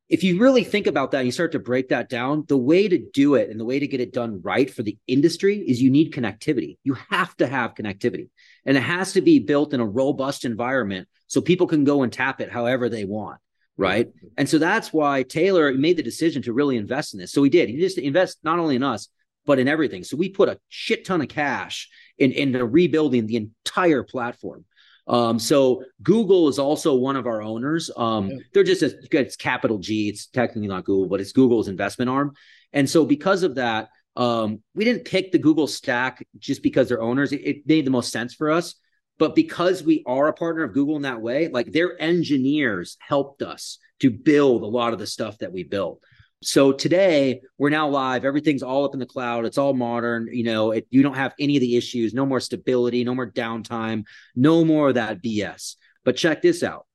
[0.08, 2.44] If you really think about that, and you start to break that down.
[2.48, 4.98] The way to do it and the way to get it done right for the
[5.08, 6.78] industry is you need connectivity.
[6.84, 8.30] You have to have connectivity,
[8.66, 12.12] and it has to be built in a robust environment so people can go and
[12.12, 13.40] tap it however they want
[13.78, 14.10] right?
[14.38, 17.32] And so that's why Taylor made the decision to really invest in this.
[17.32, 17.70] So he did.
[17.70, 19.08] He just invest not only in us,
[19.46, 20.04] but in everything.
[20.04, 24.66] So we put a shit ton of cash in into rebuilding the entire platform.
[25.08, 27.90] Um, so Google is also one of our owners.
[27.98, 28.38] Um, Yeah.
[28.54, 30.10] They're just a, it's capital G.
[30.10, 32.34] It's technically not Google, but it's Google's investment arm.
[32.72, 37.02] And so because of that, um, we didn't pick the Google stack just because they're
[37.02, 37.32] owners.
[37.32, 38.76] It, it made the most sense for us.
[39.18, 43.42] But because we are a partner of Google in that way, like their engineers helped
[43.44, 46.02] us to build a lot of the stuff that we built.
[46.44, 48.26] So today we're now live.
[48.26, 49.46] Everything's all up in the cloud.
[49.46, 50.28] It's all modern.
[50.32, 52.16] You know, it, you don't have any of the issues.
[52.16, 53.04] No more stability.
[53.04, 54.06] No more downtime.
[54.36, 55.76] No more of that BS.
[56.04, 56.88] But check this out.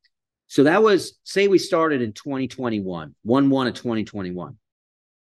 [0.49, 4.57] So that was say we started in 2021, one one of 2021.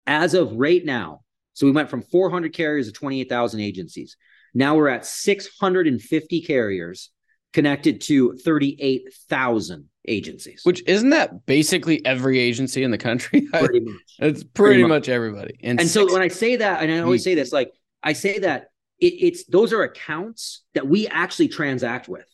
[0.05, 1.21] As of right now,
[1.57, 4.15] so we went from 400 carriers to 28,000 agencies.
[4.53, 7.09] Now we're at 650 carriers
[7.51, 10.61] connected to 38,000 agencies.
[10.65, 13.41] Which isn't that basically every agency in the country?
[13.51, 13.95] Pretty much.
[14.19, 14.89] it's pretty, pretty much.
[14.89, 15.09] much.
[15.09, 15.57] everybody.
[15.63, 17.71] And, and so when I say that, and I always say this, like
[18.03, 18.67] I say that
[18.99, 22.27] it, it's those are accounts that we actually transact with.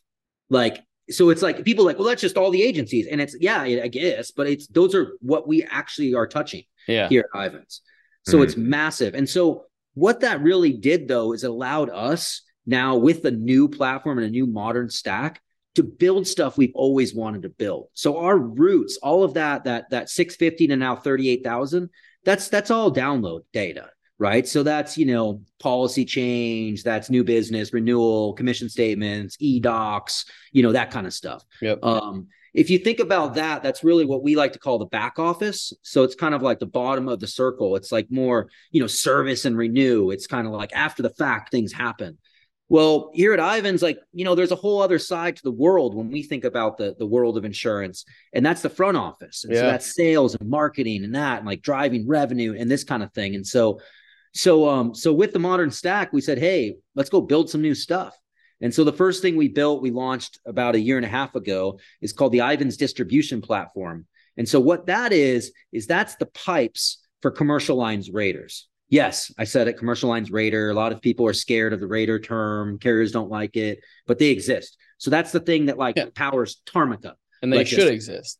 [0.49, 3.07] Like, so it's like people like, well, that's just all the agencies.
[3.09, 7.07] And it's yeah, I guess, but it's those are what we actually are touching yeah.
[7.07, 7.83] here at Ivans.
[8.25, 8.43] So mm-hmm.
[8.43, 9.15] it's massive.
[9.15, 13.67] And so what that really did though is it allowed us now with the new
[13.67, 15.41] platform and a new modern stack
[15.75, 17.87] to build stuff we've always wanted to build.
[17.93, 21.89] So our roots, all of that, that that 650 to now 38,000,
[22.23, 24.47] that's that's all download data, right?
[24.47, 30.71] So that's, you know, policy change, that's new business, renewal, commission statements, e-docs, you know,
[30.73, 31.43] that kind of stuff.
[31.61, 31.83] Yep.
[31.83, 35.17] Um, if you think about that, that's really what we like to call the back
[35.17, 35.73] office.
[35.81, 37.75] So it's kind of like the bottom of the circle.
[37.75, 40.11] It's like more, you know, service and renew.
[40.11, 42.17] It's kind of like after the fact things happen.
[42.69, 45.93] Well, here at Ivans, like, you know, there's a whole other side to the world
[45.93, 49.43] when we think about the, the world of insurance, and that's the front office.
[49.43, 49.59] And yeah.
[49.59, 53.11] so that's sales and marketing and that, and like driving revenue and this kind of
[53.13, 53.35] thing.
[53.35, 53.79] And so,
[54.33, 57.75] so, um, so with the modern stack, we said, hey, let's go build some new
[57.75, 58.17] stuff.
[58.63, 61.35] And so the first thing we built, we launched about a year and a half
[61.35, 64.07] ago, is called the Ivans Distribution Platform.
[64.37, 68.69] And so what that is, is that's the pipes for commercial lines raters.
[68.89, 70.69] Yes, I said it, commercial lines rater.
[70.69, 72.79] A lot of people are scared of the rater term.
[72.79, 74.77] Carriers don't like it, but they exist.
[74.97, 76.05] So that's the thing that like yeah.
[76.15, 77.13] powers Tarmika.
[77.41, 77.89] And they like should this.
[77.89, 78.39] exist.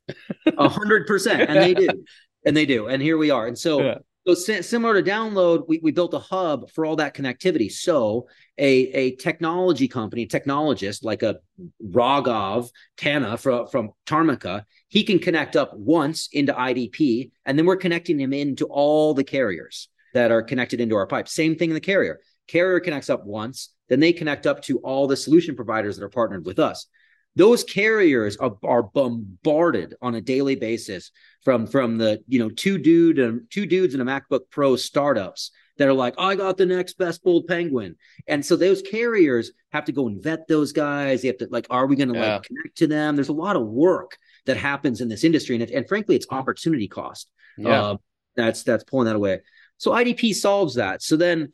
[0.58, 1.50] A hundred percent.
[1.50, 1.90] And they do.
[2.46, 2.88] And they do.
[2.88, 3.48] And here we are.
[3.48, 3.98] And so yeah.
[4.26, 7.70] So similar to download, we, we built a hub for all that connectivity.
[7.70, 11.40] So a, a technology company, technologist like a
[11.86, 17.76] Raghav Tana from, from Tarmika, he can connect up once into IDP, and then we're
[17.76, 21.28] connecting him into all the carriers that are connected into our pipe.
[21.28, 22.22] Same thing in the carrier.
[22.48, 26.10] Carrier connects up once, then they connect up to all the solution providers that are
[26.10, 26.88] partnered with us.
[27.36, 31.12] Those carriers are, are bombarded on a daily basis
[31.44, 35.52] from from the you know two dude and two dudes in a MacBook Pro startups
[35.78, 37.96] that are like, I got the next best bold penguin.
[38.28, 41.22] And so those carriers have to go and vet those guys.
[41.22, 42.36] They have to like, are we going to yeah.
[42.36, 43.16] like connect to them?
[43.16, 46.28] There's a lot of work that happens in this industry, and, it, and frankly, it's
[46.30, 47.30] opportunity cost.
[47.58, 47.82] Yeah.
[47.82, 47.98] Uh,
[48.36, 49.42] that's that's pulling that away.
[49.78, 51.02] So IDP solves that.
[51.02, 51.54] So then,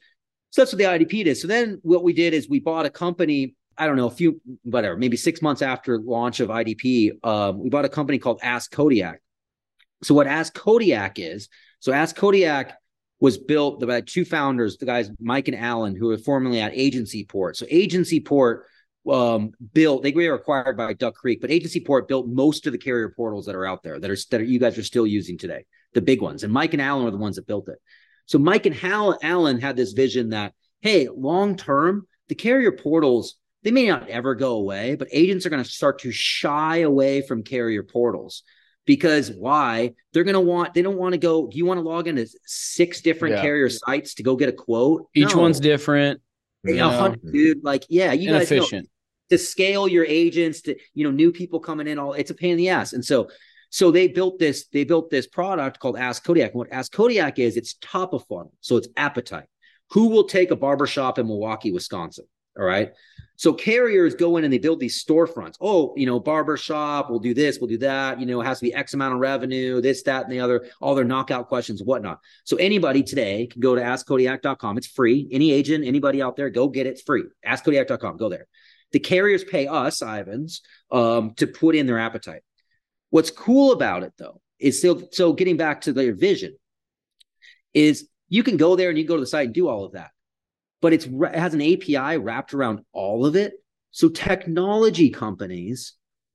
[0.52, 1.38] so that's what the IDP did.
[1.38, 4.42] So then, what we did is we bought a company I don't know, a few,
[4.64, 8.72] whatever, maybe six months after launch of IDP, um, we bought a company called Ask
[8.72, 9.22] Kodiak.
[10.04, 11.48] So what Ask Kodiak is,
[11.80, 12.78] so Ask Kodiak
[13.22, 17.26] was built by two founders, the guys Mike and Alan, who were formerly at Agency
[17.26, 17.56] Port.
[17.56, 18.66] So Agency Port
[19.10, 22.78] um, built, they were acquired by Duck Creek, but Agency Port built most of the
[22.78, 25.38] carrier portals that are out there that are that are, you guys are still using
[25.38, 26.44] today, the big ones.
[26.44, 27.80] And Mike and Alan are the ones that built it.
[28.26, 33.36] So Mike and Hal, Alan had this vision that, hey, long term, the carrier portals
[33.64, 37.22] they may not ever go away, but agents are going to start to shy away
[37.22, 38.44] from carrier portals
[38.86, 39.94] because why?
[40.14, 41.48] They're going to want, they don't want to go.
[41.48, 43.42] Do you want to log into six different yeah.
[43.42, 45.08] carrier sites to go get a quote?
[45.14, 45.42] Each no.
[45.42, 46.22] one's different.
[47.32, 48.82] dude, like, yeah, you guys know,
[49.30, 52.52] to scale your agents to, you know, new people coming in, all it's a pain
[52.52, 52.94] in the ass.
[52.94, 53.30] And so,
[53.70, 56.52] so they built this, they built this product called Ask Kodiak.
[56.52, 58.54] And what Ask Kodiak is, it's top of funnel.
[58.62, 59.46] So it's appetite.
[59.92, 62.26] Who will take a barbershop in Milwaukee, Wisconsin?
[62.58, 62.92] All right.
[63.40, 65.56] So carriers go in and they build these storefronts.
[65.62, 68.20] Oh, you know, barber shop, we'll do this, we'll do that.
[68.20, 70.68] You know, it has to be X amount of revenue, this, that, and the other,
[70.82, 72.20] all their knockout questions, whatnot.
[72.44, 74.78] So anybody today can go to askkodiak.com.
[74.78, 75.30] It's free.
[75.32, 76.90] Any agent, anybody out there, go get it.
[76.90, 77.24] It's free.
[77.48, 78.18] Askkodiak.com.
[78.18, 78.46] Go there.
[78.92, 80.60] The carriers pay us, Ivans,
[80.92, 82.42] um, to put in their appetite.
[83.10, 86.58] What's cool about it though is still so getting back to their vision
[87.74, 89.94] is you can go there and you go to the site and do all of
[89.94, 90.12] that
[90.82, 93.54] but it has an API wrapped around all of it.
[93.92, 95.94] So technology companies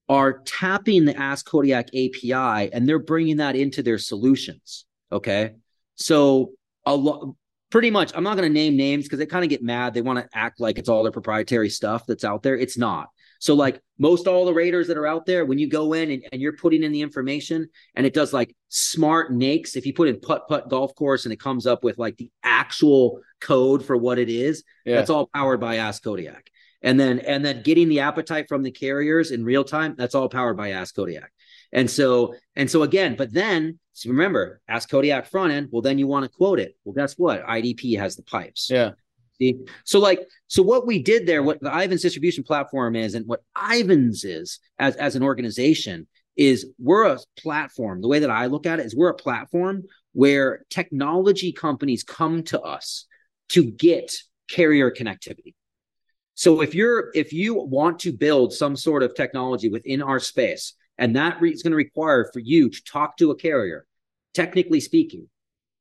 [0.09, 4.85] are tapping the Ask Kodiak API and they're bringing that into their solutions.
[5.11, 5.55] Okay.
[5.95, 6.53] So
[6.85, 7.35] a lot,
[7.71, 9.95] pretty much, I'm not going to name names because they kind of get mad.
[9.95, 12.57] They want to act like it's all their proprietary stuff that's out there.
[12.57, 13.09] It's not.
[13.45, 16.25] So, like most all the raters that are out there, when you go in and,
[16.33, 20.09] and you're putting in the information and it does like smart NAICS, if you put
[20.09, 23.99] in putt putt golf course and it comes up with like the actual code for
[23.99, 24.95] what it is, yeah.
[24.95, 26.49] that's all powered by Ask Kodiak.
[26.81, 30.31] And then and then getting the appetite from the carriers in real time, that's all
[30.31, 31.31] powered by Ask Kodiak.
[31.71, 35.69] And so, and so again, but then so remember, ask Kodiak front end.
[35.71, 36.77] Well, then you want to quote it.
[36.83, 37.47] Well, guess what?
[37.47, 38.71] IDP has the pipes.
[38.71, 38.93] Yeah.
[39.39, 39.57] See?
[39.85, 43.43] So like, so what we did there, what the Ivans distribution platform is, and what
[43.57, 48.01] Ivans is as, as an organization is we're a platform.
[48.01, 52.43] The way that I look at it is we're a platform where technology companies come
[52.45, 53.07] to us
[53.51, 54.15] to get
[54.49, 55.55] carrier connectivity.
[56.35, 60.75] So if you're if you want to build some sort of technology within our space,
[60.99, 63.87] and that re- is going to require for you to talk to a carrier,
[64.33, 65.29] technically speaking,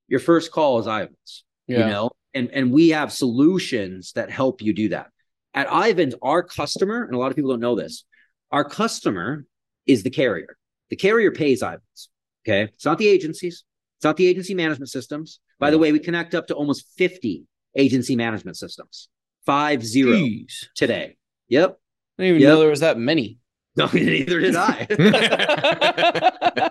[0.07, 1.43] your first call is Ivans.
[1.67, 1.79] Yeah.
[1.79, 5.07] You know, and and we have solutions that help you do that.
[5.53, 8.05] At Ivans, our customer, and a lot of people don't know this,
[8.51, 9.45] our customer
[9.85, 10.57] is the carrier.
[10.89, 12.09] The carrier pays Ivans.
[12.45, 12.71] Okay.
[12.73, 13.63] It's not the agencies.
[13.97, 15.39] It's not the agency management systems.
[15.59, 19.09] By the way, we connect up to almost 50 agency management systems.
[19.45, 20.67] Five zero Jeez.
[20.75, 21.15] today.
[21.49, 21.79] Yep.
[22.17, 22.49] I didn't even yep.
[22.49, 23.39] know there was that many.
[23.75, 24.85] No, neither did I.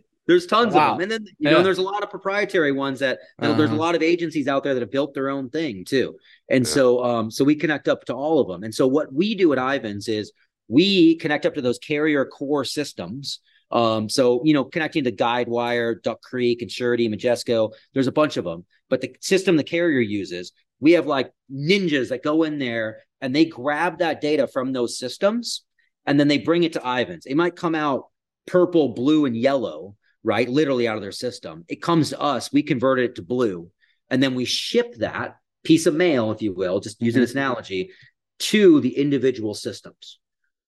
[0.28, 0.92] there's tons wow.
[0.92, 1.52] of them, and then you yeah.
[1.52, 3.54] know there's a lot of proprietary ones that uh-huh.
[3.54, 3.82] there's a uh-huh.
[3.82, 6.16] lot of agencies out there that have built their own thing too,
[6.48, 6.72] and yeah.
[6.72, 9.52] so um so we connect up to all of them, and so what we do
[9.52, 10.32] at Ivans is
[10.68, 13.40] we connect up to those carrier core systems.
[13.70, 18.44] Um, so you know, connecting to Guidewire, Duck Creek, Insurity, Majesco, there's a bunch of
[18.44, 18.66] them.
[18.90, 23.34] But the system the carrier uses, we have like ninjas that go in there and
[23.34, 25.64] they grab that data from those systems
[26.06, 27.26] and then they bring it to Ivans.
[27.26, 28.04] It might come out
[28.46, 30.48] purple, blue, and yellow, right?
[30.48, 31.64] Literally out of their system.
[31.68, 33.70] It comes to us, we convert it to blue,
[34.10, 37.24] and then we ship that piece of mail, if you will, just using mm-hmm.
[37.24, 37.90] this analogy,
[38.38, 40.18] to the individual systems,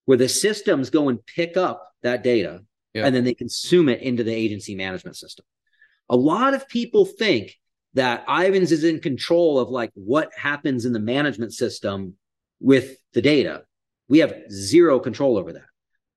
[0.04, 2.62] where the systems go and pick up that data
[2.94, 5.44] and then they consume it into the agency management system.
[6.08, 7.54] A lot of people think
[7.94, 12.14] that Ivans is in control of like what happens in the management system
[12.60, 13.62] with the data.
[14.08, 15.62] We have zero control over that.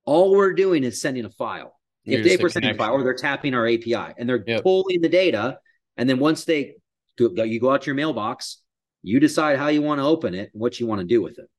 [0.05, 1.79] All we're doing is sending a file.
[2.05, 4.63] If they are sending a file, or they're tapping our API and they're yep.
[4.63, 5.57] pulling the data,
[5.97, 6.75] and then once they
[7.17, 8.61] go, you go out to your mailbox,
[9.03, 11.39] you decide how you want to open it and what you want to do with
[11.39, 11.49] it.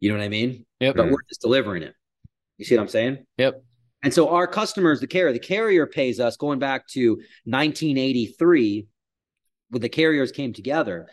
[0.00, 0.66] You know what I mean?
[0.80, 0.96] Yep.
[0.96, 1.94] But we're just delivering it.
[2.58, 3.24] You see what I'm saying?
[3.38, 3.62] Yep.
[4.02, 7.10] And so our customers, the carrier, the carrier pays us going back to
[7.44, 8.86] 1983
[9.70, 11.08] when the carriers came together,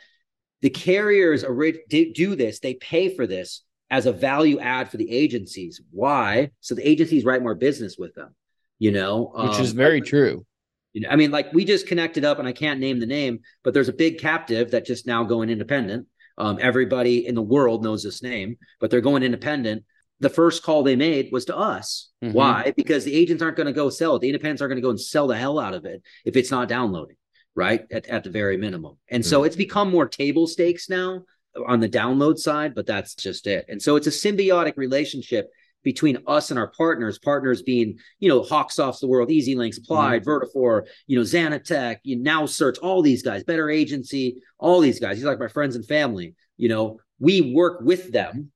[0.61, 1.43] the carriers
[1.89, 5.81] do this, they pay for this as a value add for the agencies.
[5.91, 6.51] Why?
[6.61, 8.35] So the agencies write more business with them,
[8.79, 10.45] you know, which um, is very true.
[10.93, 13.39] You know, I mean, like we just connected up, and I can't name the name,
[13.63, 16.07] but there's a big captive that just now going independent.
[16.37, 19.83] Um, everybody in the world knows this name, but they're going independent.
[20.19, 22.09] The first call they made was to us.
[22.23, 22.33] Mm-hmm.
[22.33, 22.73] Why?
[22.75, 24.19] Because the agents aren't going to go sell it.
[24.19, 26.51] The independents aren't going to go and sell the hell out of it if it's
[26.51, 27.17] not downloading
[27.55, 27.85] right?
[27.91, 28.97] At, at the very minimum.
[29.09, 29.29] And mm-hmm.
[29.29, 31.23] so it's become more table stakes now
[31.67, 33.65] on the download side, but that's just it.
[33.69, 35.49] And so it's a symbiotic relationship
[35.85, 40.29] between us and our partners, partners being, you know, HawkSofts the world, EZLynx, Applied, mm-hmm.
[40.29, 45.15] Vertafore, you know, Xanatech, you know, NowCerts, all these guys, Better Agency, all these guys.
[45.15, 46.35] These are like my friends and family.
[46.57, 48.51] You know, we work with them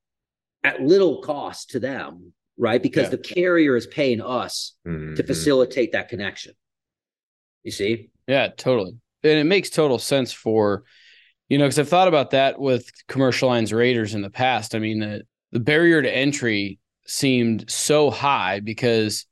[0.62, 2.82] at little cost to them, right?
[2.82, 3.10] Because yeah.
[3.10, 5.14] the carrier is paying us mm-hmm.
[5.14, 6.52] to facilitate that connection.
[7.62, 8.10] You see?
[8.26, 8.96] Yeah, totally.
[9.22, 10.82] And it makes total sense for,
[11.48, 14.74] you know, because I've thought about that with commercial lines raters in the past.
[14.74, 16.79] I mean, the, the barrier to entry
[17.10, 19.26] seemed so high because,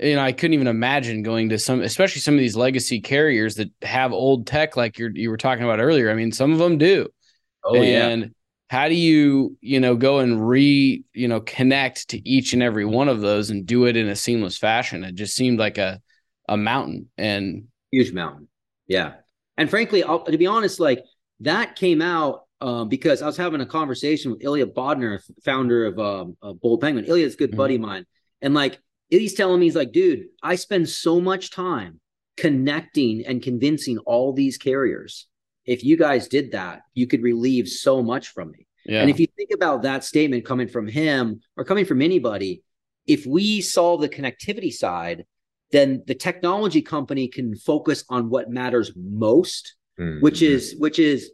[0.00, 3.56] you know, I couldn't even imagine going to some, especially some of these legacy carriers
[3.56, 6.10] that have old tech like you you were talking about earlier.
[6.10, 7.08] I mean, some of them do.
[7.64, 8.28] Oh, and yeah.
[8.70, 12.84] how do you, you know, go and re, you know, connect to each and every
[12.84, 15.04] one of those and do it in a seamless fashion?
[15.04, 16.00] It just seemed like a,
[16.48, 17.10] a mountain.
[17.18, 18.48] And Huge mountain.
[18.86, 19.14] Yeah.
[19.58, 21.04] And frankly, I'll, to be honest, like
[21.40, 25.98] that came out um, because I was having a conversation with Ilya Bodner, founder of,
[25.98, 27.04] um, Bold Penguin.
[27.06, 27.56] Ilya's a good mm-hmm.
[27.56, 28.06] buddy of mine.
[28.40, 28.78] And like,
[29.10, 32.00] he's telling me, he's like, dude, I spend so much time
[32.36, 35.26] connecting and convincing all these carriers.
[35.66, 38.66] If you guys did that, you could relieve so much from me.
[38.86, 39.00] Yeah.
[39.00, 42.62] And if you think about that statement coming from him or coming from anybody,
[43.08, 45.24] if we solve the connectivity side,
[45.72, 50.20] then the technology company can focus on what matters most, mm-hmm.
[50.20, 51.32] which is which is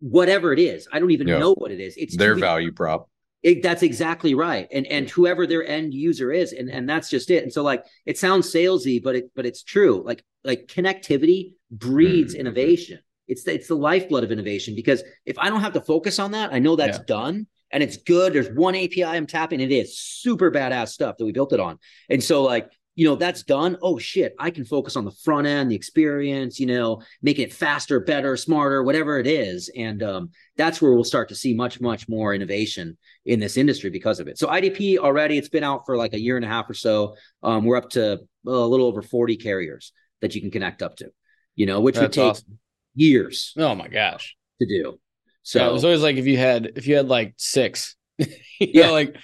[0.00, 0.88] whatever it is.
[0.92, 1.94] I don't even know what it is.
[1.96, 3.08] It's their value prop.
[3.42, 4.66] It, that's exactly right.
[4.72, 7.44] And and whoever their end user is, and and that's just it.
[7.44, 10.02] And so like it sounds salesy, but it but it's true.
[10.04, 12.40] Like like connectivity breeds mm-hmm.
[12.40, 12.98] innovation.
[13.28, 16.32] It's the, it's the lifeblood of innovation because if I don't have to focus on
[16.32, 17.04] that, I know that's yeah.
[17.06, 18.32] done and it's good.
[18.32, 19.60] There's one API I'm tapping.
[19.60, 21.78] It is super badass stuff that we built it on.
[22.08, 25.46] And so like you know that's done oh shit i can focus on the front
[25.46, 29.70] end the experience you know making it faster better smarter whatever it is.
[29.76, 32.96] And um, that's where we'll start to see much much more innovation
[33.26, 34.38] in this industry because of it.
[34.38, 37.16] So idp already it's been out for like a year and a half or so.
[37.42, 41.10] Um, we're up to a little over 40 carriers that you can connect up to
[41.54, 42.58] you know which that's would take awesome.
[42.94, 44.36] years oh my gosh.
[44.60, 44.98] to do.
[45.42, 47.96] So yeah, it was always like if you had if you had like six
[48.58, 49.16] yeah know, like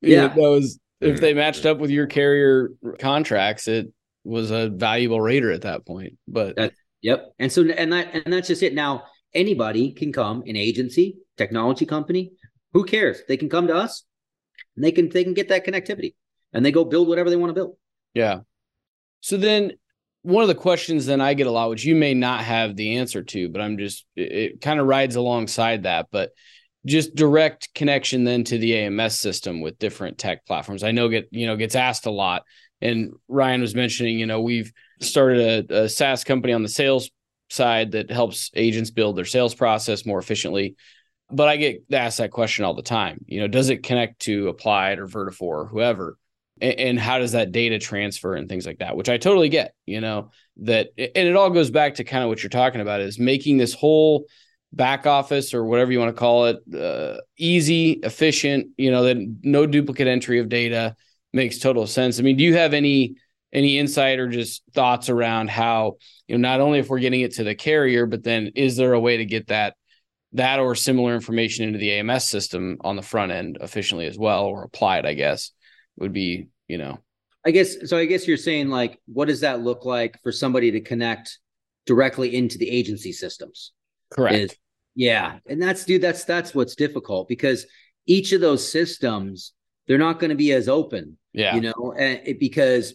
[0.00, 0.28] yeah.
[0.28, 3.92] that was if they matched up with your carrier contracts, it
[4.24, 6.14] was a valuable rater at that point.
[6.28, 7.32] But that, yep.
[7.38, 8.74] And so and that and that's just it.
[8.74, 12.32] Now anybody can come, an agency, technology company,
[12.72, 13.22] who cares?
[13.28, 14.04] They can come to us
[14.76, 16.14] and they can they can get that connectivity
[16.52, 17.76] and they go build whatever they want to build.
[18.14, 18.40] Yeah.
[19.20, 19.72] So then
[20.22, 22.98] one of the questions then I get a lot, which you may not have the
[22.98, 26.08] answer to, but I'm just it, it kind of rides alongside that.
[26.10, 26.30] But
[26.86, 30.82] just direct connection then to the AMS system with different tech platforms.
[30.82, 32.44] I know get you know gets asked a lot,
[32.80, 37.10] and Ryan was mentioning you know we've started a, a SaaS company on the sales
[37.50, 40.76] side that helps agents build their sales process more efficiently.
[41.32, 43.24] But I get asked that question all the time.
[43.26, 46.16] You know, does it connect to Applied or Vertafore or whoever?
[46.60, 48.96] And, and how does that data transfer and things like that?
[48.96, 49.74] Which I totally get.
[49.86, 50.30] You know
[50.62, 53.58] that, and it all goes back to kind of what you're talking about is making
[53.58, 54.24] this whole
[54.72, 59.16] back office or whatever you want to call it uh, easy efficient you know that
[59.42, 60.94] no duplicate entry of data
[61.32, 62.18] makes total sense.
[62.18, 63.16] I mean do you have any
[63.52, 65.96] any insight or just thoughts around how
[66.28, 68.92] you know not only if we're getting it to the carrier but then is there
[68.92, 69.74] a way to get that
[70.34, 74.44] that or similar information into the ams system on the front end efficiently as well
[74.44, 75.50] or applied i guess
[75.96, 76.98] would be you know?
[77.44, 80.70] I guess so i guess you're saying like what does that look like for somebody
[80.72, 81.38] to connect
[81.86, 83.72] directly into the agency systems
[84.10, 84.36] Correct.
[84.36, 84.56] Is,
[84.94, 86.02] yeah, and that's dude.
[86.02, 87.66] That's that's what's difficult because
[88.06, 89.52] each of those systems
[89.86, 91.16] they're not going to be as open.
[91.32, 92.94] Yeah, you know, and it, because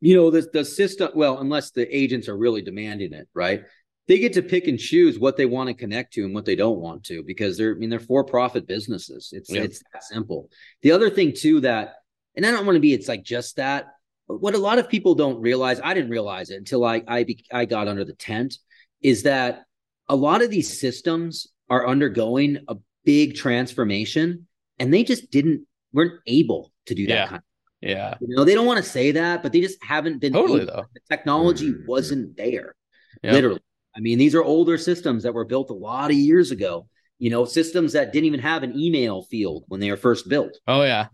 [0.00, 1.10] you know the the system.
[1.14, 3.62] Well, unless the agents are really demanding it, right?
[4.08, 6.54] They get to pick and choose what they want to connect to and what they
[6.54, 9.30] don't want to because they're I mean they're for profit businesses.
[9.32, 9.64] It's yep.
[9.64, 10.48] it's that simple.
[10.82, 11.94] The other thing too that,
[12.34, 12.94] and I don't want to be.
[12.94, 13.86] It's like just that.
[14.28, 17.64] What a lot of people don't realize, I didn't realize it until I I I
[17.64, 18.58] got under the tent,
[19.02, 19.66] is that
[20.08, 24.46] a lot of these systems are undergoing a big transformation
[24.78, 27.26] and they just didn't weren't able to do that yeah.
[27.26, 27.42] kind of
[27.80, 30.62] yeah you know they don't want to say that but they just haven't been totally
[30.62, 30.72] able.
[30.72, 31.86] though the technology mm-hmm.
[31.86, 32.74] wasn't there
[33.22, 33.32] yep.
[33.32, 33.60] literally
[33.96, 36.88] i mean these are older systems that were built a lot of years ago
[37.18, 40.58] you know systems that didn't even have an email field when they were first built.
[40.66, 41.08] Oh yeah.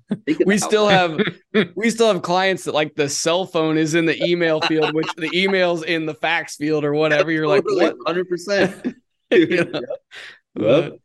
[0.44, 1.20] We still have
[1.76, 5.08] we still have clients that like the cell phone is in the email field which
[5.16, 7.30] the emails in the fax field or whatever.
[7.30, 8.16] You're totally, like what?
[8.16, 8.94] 100%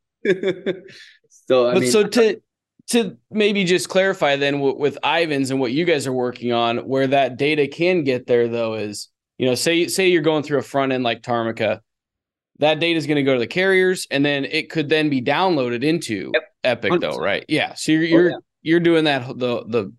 [1.29, 2.41] so I but mean, so to
[2.87, 6.79] to maybe just clarify then w- with Ivans and what you guys are working on
[6.79, 10.59] where that data can get there though is you know say say you're going through
[10.59, 11.81] a front end like Tarmika
[12.59, 15.21] that data is going to go to the carriers and then it could then be
[15.21, 16.43] downloaded into yep.
[16.63, 17.01] epic 100%.
[17.01, 18.37] though right yeah so you're you're, oh, yeah.
[18.61, 19.93] you're doing that the the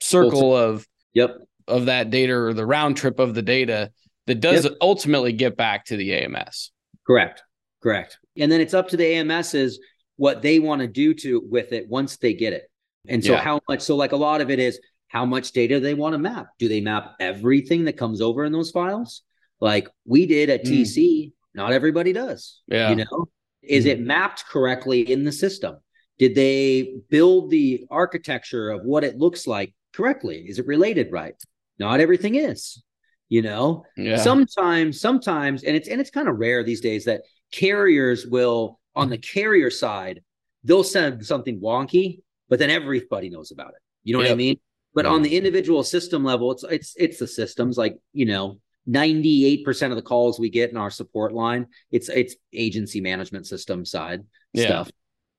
[0.00, 1.36] circle of yep
[1.66, 3.90] of that data or the round trip of the data
[4.26, 4.74] that does yep.
[4.80, 6.72] ultimately get back to the ams
[7.06, 7.42] correct
[7.82, 9.78] correct and then it's up to the ams's
[10.16, 12.70] what they want to do to with it once they get it
[13.08, 13.40] and so yeah.
[13.40, 16.18] how much so like a lot of it is how much data they want to
[16.18, 19.22] map do they map everything that comes over in those files
[19.60, 20.80] like we did at mm.
[20.80, 22.60] tc not everybody does.
[22.66, 22.90] Yeah.
[22.90, 23.26] You know,
[23.62, 24.06] is it hmm.
[24.06, 25.76] mapped correctly in the system?
[26.18, 30.44] Did they build the architecture of what it looks like correctly?
[30.48, 31.34] Is it related right?
[31.78, 32.82] Not everything is.
[33.28, 34.18] You know, yeah.
[34.18, 39.08] sometimes, sometimes, and it's and it's kind of rare these days that carriers will on
[39.08, 40.20] the carrier side
[40.64, 43.80] they'll send something wonky, but then everybody knows about it.
[44.02, 44.30] You know yep.
[44.30, 44.56] what I mean?
[44.94, 45.24] But on hmm.
[45.24, 48.58] the individual system level, it's it's it's the systems like you know
[48.88, 53.84] 98% of the calls we get in our support line it's it's agency management system
[53.84, 54.22] side
[54.52, 54.66] yeah.
[54.66, 54.90] stuff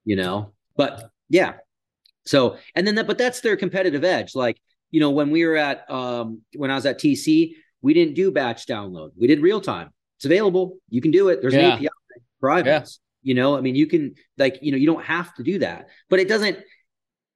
[0.06, 0.54] you know?
[0.78, 1.56] But yeah.
[2.26, 4.36] So and then that but that's their competitive edge.
[4.36, 4.58] Like
[4.92, 8.32] you know when we were at um when i was at tc we didn't do
[8.32, 9.10] batch download.
[9.20, 9.90] We did real time.
[10.18, 10.78] It's available.
[10.90, 11.42] You can do it.
[11.42, 11.76] There's yeah.
[11.78, 11.90] an api
[12.40, 12.70] private.
[12.70, 12.86] Yeah.
[13.24, 15.88] you know i mean you can like you know you don't have to do that.
[16.10, 16.60] But it doesn't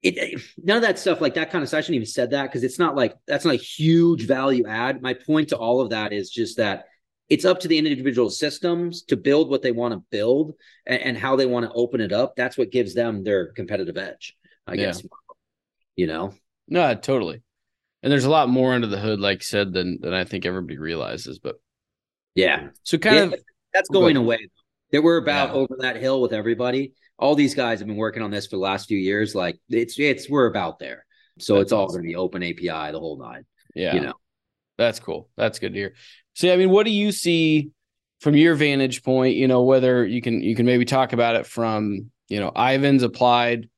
[0.02, 1.80] it none of that stuff like that kind of stuff.
[1.80, 5.02] I shouldn't even said that because it's not like that's not a huge value add.
[5.02, 6.86] My point to all of that is just that
[7.28, 10.54] it's up to the individual systems to build what they want to build
[10.86, 12.36] and, and how they want to open it up.
[12.36, 14.36] That's what gives them their competitive edge,
[14.66, 14.86] I yeah.
[14.86, 15.04] guess.
[15.95, 16.34] You know?
[16.68, 17.41] No, totally.
[18.02, 20.78] And there's a lot more under the hood, like said, than than I think everybody
[20.78, 21.39] realizes.
[21.39, 21.60] But
[22.36, 22.70] yeah.
[22.84, 23.36] So kind yeah, of
[23.74, 24.47] that's going away.
[24.91, 25.56] That we're about yeah.
[25.56, 28.61] over that hill with everybody all these guys have been working on this for the
[28.61, 29.36] last few years.
[29.36, 31.05] Like it's it's we're about there.
[31.38, 32.01] So That's it's all awesome.
[32.01, 33.45] going to be open API the whole nine.
[33.76, 33.93] Yeah.
[33.93, 34.13] You know,
[34.78, 35.30] that's cool.
[35.38, 35.93] That's good to hear.
[36.34, 37.72] So, I mean, what do you see
[38.22, 39.36] from your vantage point?
[39.36, 43.03] You know, whether you can you can maybe talk about it from you know Ivans
[43.03, 43.70] applied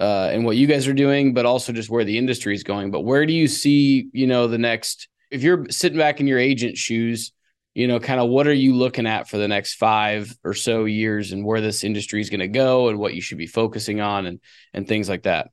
[0.00, 2.90] uh, and what you guys are doing, but also just where the industry is going.
[2.90, 5.08] But where do you see you know the next?
[5.30, 7.32] If you're sitting back in your agent shoes,
[7.76, 10.86] you know, kind of what are you looking at for the next five or so
[10.86, 14.00] years, and where this industry is going to go, and what you should be focusing
[14.00, 14.40] on, and
[14.72, 15.50] and things like that.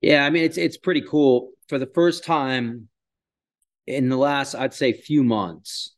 [0.00, 1.50] Yeah, I mean, it's it's pretty cool.
[1.68, 2.88] For the first time
[3.86, 5.94] in the last, I'd say, few months,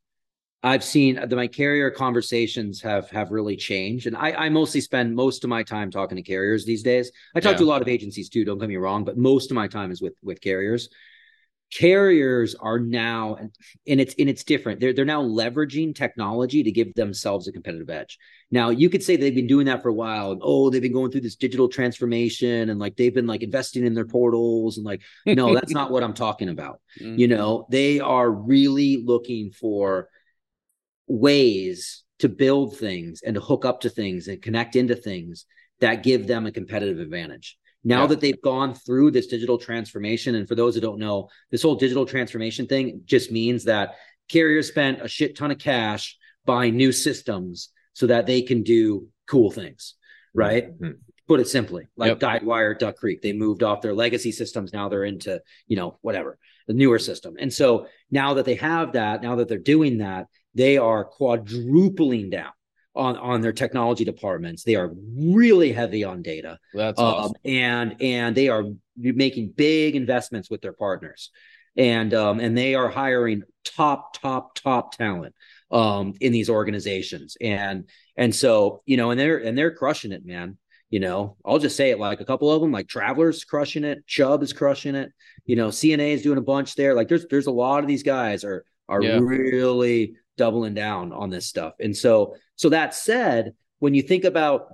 [0.62, 5.14] I've seen that my carrier conversations have have really changed, and I, I mostly spend
[5.14, 7.12] most of my time talking to carriers these days.
[7.36, 7.58] I talk Yeah.
[7.58, 8.44] to a lot of agencies too.
[8.44, 10.88] Don't get me wrong, but most of my time is with with carriers.
[11.72, 13.50] Carriers are now, and
[13.86, 14.80] and it's and it's different.
[14.80, 18.18] They're they're now leveraging technology to give themselves a competitive edge.
[18.50, 20.92] Now you could say they've been doing that for a while, and oh, they've been
[20.92, 24.86] going through this digital transformation, and like they've been like investing in their portals, and
[24.86, 27.18] like no, that's not what I'm talking about Mm.
[27.18, 30.08] you know they are really looking for
[31.06, 35.44] ways to build things and to hook up to things and connect into things
[35.80, 38.06] that give them a competitive advantage now Yeah.
[38.08, 41.76] that they've gone through this digital transformation and for those who don't know this whole
[41.76, 43.94] digital transformation thing just means that
[44.28, 49.08] carriers spent a shit ton of cash buying new systems so that they can do
[49.28, 49.94] cool things
[50.34, 50.96] right Mhm.
[51.28, 52.42] put it simply like Yep.
[52.42, 56.38] guidewire duck creek they moved off their legacy systems now they're into you know whatever
[56.66, 60.26] the newer system and so now that they have that now that they're doing that
[60.54, 62.50] they are quadrupling down
[62.96, 64.64] on on their technology departments.
[64.64, 66.58] They are really heavy on data.
[66.74, 67.34] That's um, awesome.
[67.44, 68.64] and and they are
[68.96, 71.30] making big investments with their partners.
[71.76, 75.34] And um and they are hiring top top top talent
[75.70, 77.36] um in these organizations.
[77.40, 80.58] And and so you know and they're and they're crushing it man.
[80.88, 84.06] You know i'll just say it like a couple of them like travelers crushing it
[84.06, 85.10] chubb is crushing it.
[85.44, 86.94] You know cna is doing a bunch there.
[86.94, 89.18] Like there's there's a lot of these guys are are Yeah.
[89.20, 91.74] really doubling down on this stuff.
[91.80, 94.68] And so so that said when you think about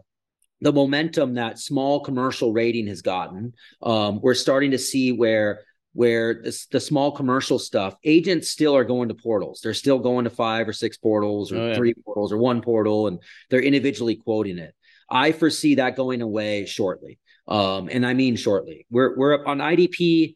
[0.60, 3.52] the momentum that small commercial rating has gotten
[3.82, 5.60] um, we're starting to see where
[5.94, 9.60] where this, the small commercial stuff agents still are going to portals.
[9.62, 11.74] They're still going to five or six portals or Oh, yeah.
[11.74, 13.18] three portals or one portal and
[13.50, 14.74] they're individually quoting it.
[15.10, 17.18] I foresee that going away shortly.
[17.48, 18.86] Um, and i mean shortly.
[18.88, 20.34] We're we're up on idp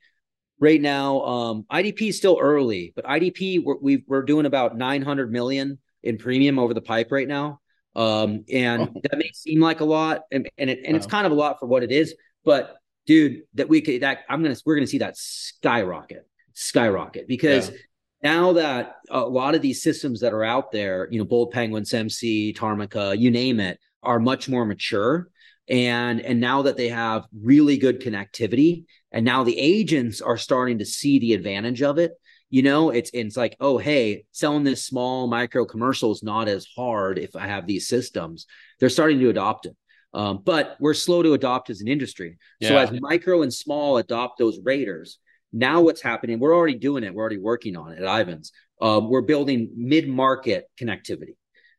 [0.61, 5.30] right now um, idp is still early but idp we're, we've, we're doing about 900
[5.30, 7.61] million in premium over the pipe right now
[7.94, 9.00] um, and Oh.
[9.04, 11.59] that may seem like a lot and, and, it, and it's kind of a lot
[11.59, 12.76] for what it is but
[13.07, 17.76] dude that we could that i'm gonna we're gonna see that skyrocket skyrocket because Yeah.
[18.22, 21.92] now that a lot of these systems that are out there you know bold penguins
[21.92, 25.28] mc Tarmika you name it are much more mature
[25.68, 30.78] and and now that they have really good connectivity and now the agents are starting
[30.78, 32.12] to see the advantage of it
[32.50, 36.66] you know it's it's like oh hey selling this small micro commercial is not as
[36.76, 38.46] hard if i have these systems.
[38.78, 39.76] They're starting to adopt it.
[40.14, 42.38] Um, but we're slow to adopt as an industry.
[42.62, 45.18] So as micro and small adopt those raters
[45.52, 47.14] now what's happening we're already doing it.
[47.14, 48.52] We're already working on it at ivans.
[48.80, 51.36] Um, we're building mid-market connectivity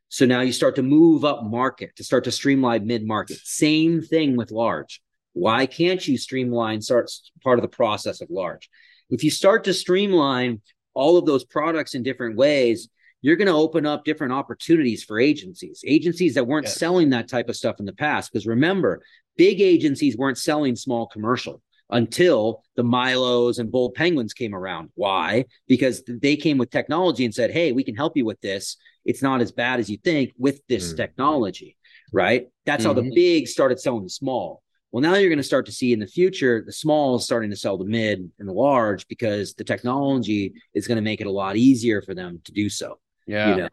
[0.08, 3.38] so now you start to move up market to start to streamline mid-market.
[3.44, 5.00] Same thing with large.
[5.32, 8.68] Why can't you streamline starts part of the process of large?
[9.10, 10.60] If you start to streamline
[10.94, 12.88] all of those products in different ways
[13.20, 17.48] you're going to open up different opportunities for agencies agencies that weren't selling that type
[17.48, 18.32] of stuff in the past.
[18.32, 19.02] Because remember
[19.36, 24.90] big agencies weren't selling small commercial until the milos and bold penguins came around.
[24.94, 25.46] Why?
[25.66, 28.76] Because they came with technology and said hey we can help you with this
[29.08, 30.96] it's not as bad as you think with this Mhm.
[31.02, 31.76] technology
[32.12, 33.14] right that's how the Mhm.
[33.14, 36.06] big started selling the small well, now you're going to start to see in the
[36.06, 40.54] future the small is starting to sell the mid and the large because the technology
[40.72, 42.98] is going to make it a lot easier for them to do so.
[43.26, 43.50] Yeah.
[43.50, 43.68] You know,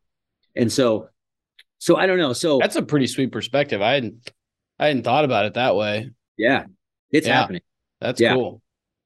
[0.58, 1.08] and so,
[1.78, 2.34] so I don't know.
[2.34, 3.82] So That's a pretty sweet perspective.
[3.82, 4.30] I hadn't
[4.78, 6.12] I hadn't thought about it that way.
[6.38, 6.66] yeah,
[7.12, 7.36] it's Yeah.
[7.40, 7.62] happening,
[8.02, 8.34] That's Yeah.
[8.34, 8.62] cool.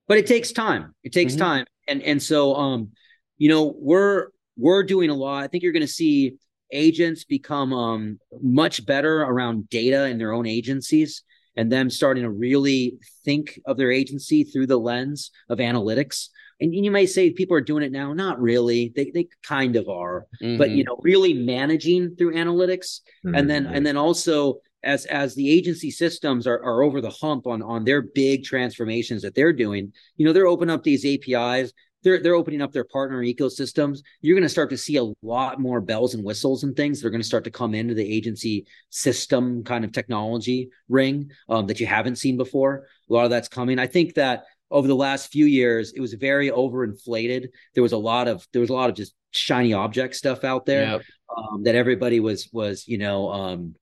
[0.08, 0.96] but it takes time.
[1.04, 1.38] It takes Mhm.
[1.48, 2.92] time, and and so um,
[3.38, 5.44] you know, we're we're doing a lot.
[5.44, 6.36] I think you're going to see
[6.72, 11.24] agents become um much better around data in their own agencies
[11.56, 16.28] and them starting to really think of their agency through the lens of analytics.
[16.62, 18.14] And you may say people are doing it now.
[18.14, 18.92] Not really.
[18.96, 20.28] They they kind of are.
[20.42, 20.76] But Mhm.
[20.76, 23.76] you know, really managing through analytics and then Mhm.
[23.76, 27.84] and then also as as the agency systems are, are over the hump on on
[27.84, 31.74] their big transformations that they're doing, you know, they're opening up these APIs.
[32.04, 34.00] They're they're opening up their partner ecosystems.
[34.22, 37.02] You're going to start to see a lot more bells and whistles and things.
[37.02, 41.68] They're going to start to come into the agency system kind of technology ring um,
[41.68, 42.88] that you haven't seen before.
[43.10, 43.80] A lot of that's coming.
[43.80, 47.48] I think that over the last few years, it was very overinflated.
[47.74, 50.66] There was a lot of there was a lot of just shiny object stuff out
[50.66, 51.02] there yep.
[51.36, 53.76] um, that everybody was was you know um,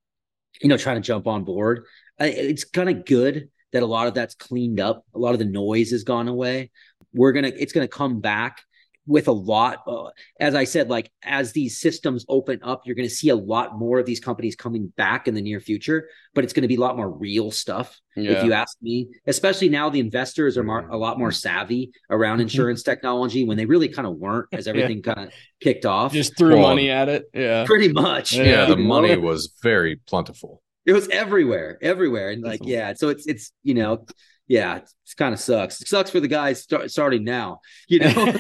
[0.61, 1.85] you know trying to jump on board.
[2.19, 5.05] It's kind of good that a lot of that's cleaned up.
[5.13, 6.71] A lot of the noise has gone away.
[7.13, 8.61] We're gonna it's gonna come back
[9.07, 10.09] with a lot uh,
[10.39, 13.79] as i said like as these systems open up you're going to see a lot
[13.79, 16.75] more of these companies coming back in the near future but it's going to be
[16.75, 18.31] a lot more real stuff yeah.
[18.31, 22.35] if you ask me especially now the investors are more, a lot more savvy around
[22.35, 22.43] mm-hmm.
[22.43, 25.13] insurance technology when they really kind of weren't as everything yeah.
[25.13, 28.65] kind of kicked off just threw well, money at it yeah pretty much yeah, yeah
[28.65, 33.51] the money was very plentiful it was everywhere everywhere and like yeah so it's it's
[33.61, 34.03] you know
[34.47, 35.81] yeah, it kind of sucks.
[35.81, 38.09] It sucks for the guys start, starting now, you know.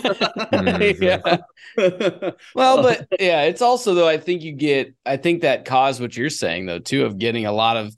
[0.99, 1.37] yeah.
[2.55, 4.07] well, but yeah, it's also though.
[4.07, 4.93] I think you get.
[5.05, 7.95] I think that caused what you're saying though too of getting a lot of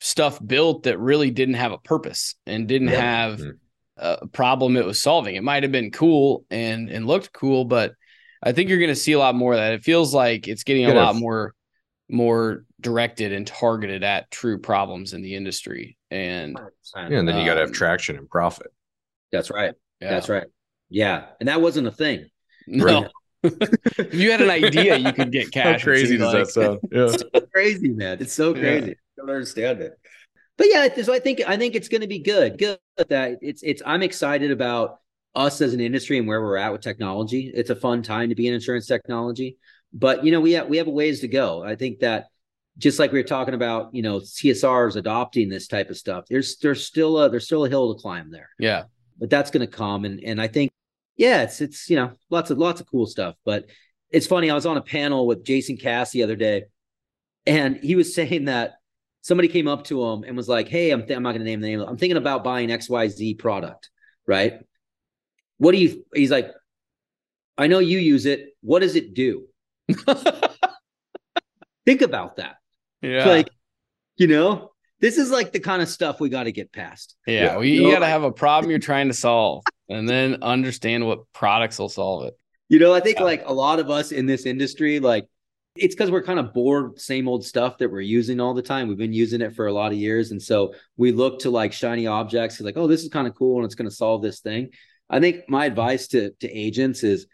[0.00, 3.00] stuff built that really didn't have a purpose and didn't yeah.
[3.00, 3.50] have mm-hmm.
[3.98, 5.36] a problem it was solving.
[5.36, 7.92] It might have been cool and and looked cool, but
[8.42, 9.74] I think you're going to see a lot more of that.
[9.74, 11.54] It feels like it's getting a lot more
[12.12, 15.96] more directed and targeted at true problems in the industry.
[16.10, 16.58] And
[16.94, 18.68] yeah, and then you got to have um, traction and profit.
[19.32, 19.74] That's right.
[20.00, 20.10] Yeah.
[20.10, 20.46] That's right.
[20.90, 22.28] Yeah, and that wasn't a thing.
[22.66, 23.08] No.
[23.42, 25.80] if you had an idea, you could get cash.
[25.80, 26.44] How crazy does like.
[26.44, 26.80] that sound?
[26.92, 28.18] Yeah, it's so crazy, man.
[28.20, 28.88] It's so crazy.
[28.88, 28.92] Yeah.
[28.92, 29.98] I don't understand it.
[30.58, 32.58] But yeah, so I think I think it's going to be good.
[32.58, 33.82] Good that it's it's.
[33.86, 34.98] I'm excited about
[35.34, 37.50] us as an industry and where we're at with technology.
[37.54, 39.56] It's a fun time to be in insurance technology.
[39.92, 41.62] But you know, we have we have a ways to go.
[41.62, 42.26] I think that
[42.78, 46.24] just like we were talking about, you know, CSRs adopting this type of stuff.
[46.28, 48.50] There's there's still a there's still a hill to climb there.
[48.58, 48.84] Yeah.
[49.18, 50.72] But that's going to come and and I think
[51.16, 53.66] yeah, it's it's you know, lots of lots of cool stuff, but
[54.10, 56.64] it's funny I was on a panel with Jason Cass the other day
[57.46, 58.74] and he was saying that
[59.20, 61.44] somebody came up to him and was like, "Hey, I'm th- I'm not going to
[61.44, 61.80] name the name.
[61.80, 63.90] I'm thinking about buying XYZ product,
[64.26, 64.60] right?
[65.58, 66.50] What do you He's like,
[67.58, 68.56] "I know you use it.
[68.62, 69.46] What does it do?"
[71.84, 72.56] Think about that.
[73.00, 73.26] Yeah.
[73.26, 73.50] Like,
[74.16, 74.70] you know,
[75.00, 77.16] this is like the kind of stuff we got to get past.
[77.26, 77.42] Yeah.
[77.42, 77.56] yeah.
[77.56, 81.06] Well, you, you got to have a problem you're trying to solve and then understand
[81.06, 82.34] what products will solve it.
[82.68, 83.24] You know, I think yeah.
[83.24, 85.28] like a lot of us in this industry, like
[85.76, 88.88] it's because we're kind of bored, same old stuff that we're using all the time.
[88.88, 90.30] We've been using it for a lot of years.
[90.30, 93.56] And so we look to like shiny objects, like, oh, this is kind of cool
[93.56, 94.70] and it's going to solve this thing.
[95.08, 97.26] I think my advice to, to agents is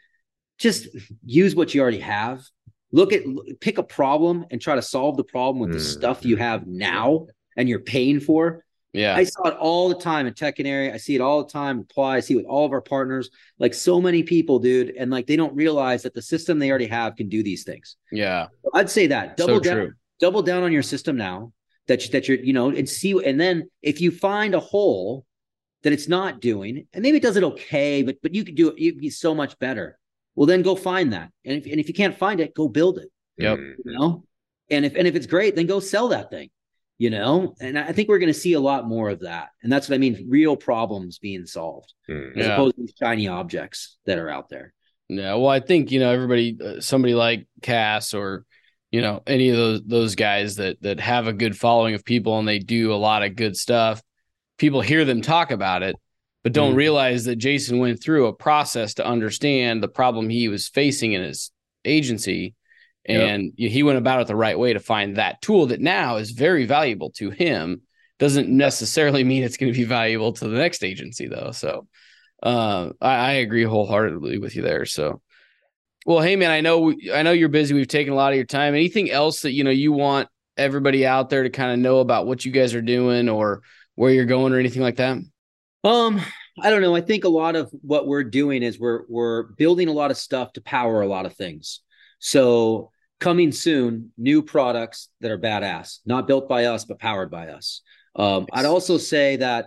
[0.59, 0.89] just
[1.25, 2.43] use what you already have.
[2.91, 3.23] Look at
[3.61, 5.75] pick a problem and try to solve the problem with mm.
[5.75, 8.65] the stuff you have now and you're paying for.
[8.95, 9.15] Yeah.
[9.15, 10.91] I saw it all the time in Tech Canary.
[10.91, 13.29] I see it all the time apply i see with all of our partners.
[13.59, 16.87] Like so many people dude and like they don't realize that the system they already
[16.87, 17.97] have can do these things.
[18.11, 18.47] Yeah.
[18.75, 19.37] I'd say that.
[19.37, 19.93] Double so down true.
[20.21, 21.53] double down on your system now
[21.89, 25.25] that that you're you know and see and then if you find a hole
[25.83, 28.69] that it's not doing and maybe it does it okay but but you could do
[28.69, 29.99] it you would be so much better
[30.39, 31.33] well then go find that.
[31.45, 33.09] And if, and if you can't find it go build it.
[33.39, 33.59] Yep.
[33.59, 34.25] You know?
[34.71, 36.49] And if and if it's great then go sell that thing
[37.01, 37.55] you know?
[37.61, 39.49] And i think we're going to see a lot more of that.
[39.63, 42.37] And that's what i mean real problems being solved mm.
[42.37, 42.53] as yeah.
[42.53, 44.73] opposed to shiny objects that are out there.
[45.09, 48.45] Yeah well i think you know everybody uh, somebody like cass or
[48.93, 52.39] you know any of those those guys that that have a good following of people
[52.39, 54.03] and they do a lot of good stuff
[54.57, 55.97] people hear them talk about it
[56.49, 56.79] but don't mm.
[56.79, 61.23] realize that Jason went through a process to understand the problem he was facing in
[61.23, 61.51] his
[61.85, 62.55] agency.
[63.05, 63.71] And yep.
[63.71, 66.65] he went about it the right way to find that tool that now is very
[66.65, 67.83] valuable to him.
[68.19, 71.51] Doesn't necessarily mean it's going to be valuable to the next agency, though.
[71.51, 71.87] So
[72.43, 74.87] uh, I, I, agree wholeheartedly with you there.
[74.87, 75.21] So,
[76.07, 77.75] well, hey man, I know I know you're busy.
[77.75, 78.75] We've taken a lot of your time.
[78.75, 82.27] Anything else that you know you want everybody out there to kind of know about
[82.27, 83.61] what you guys are doing or
[83.97, 85.19] where you're going or anything like that?
[85.85, 86.21] Um,
[86.63, 86.95] I don't know.
[86.95, 90.17] I think a lot of what we're doing is we're we're building a lot of
[90.17, 91.81] stuff to power a lot of things.
[92.19, 92.91] So
[93.21, 97.83] coming soon, new products that are badass, not built by us but powered by us.
[98.17, 99.67] Um, I'd also say that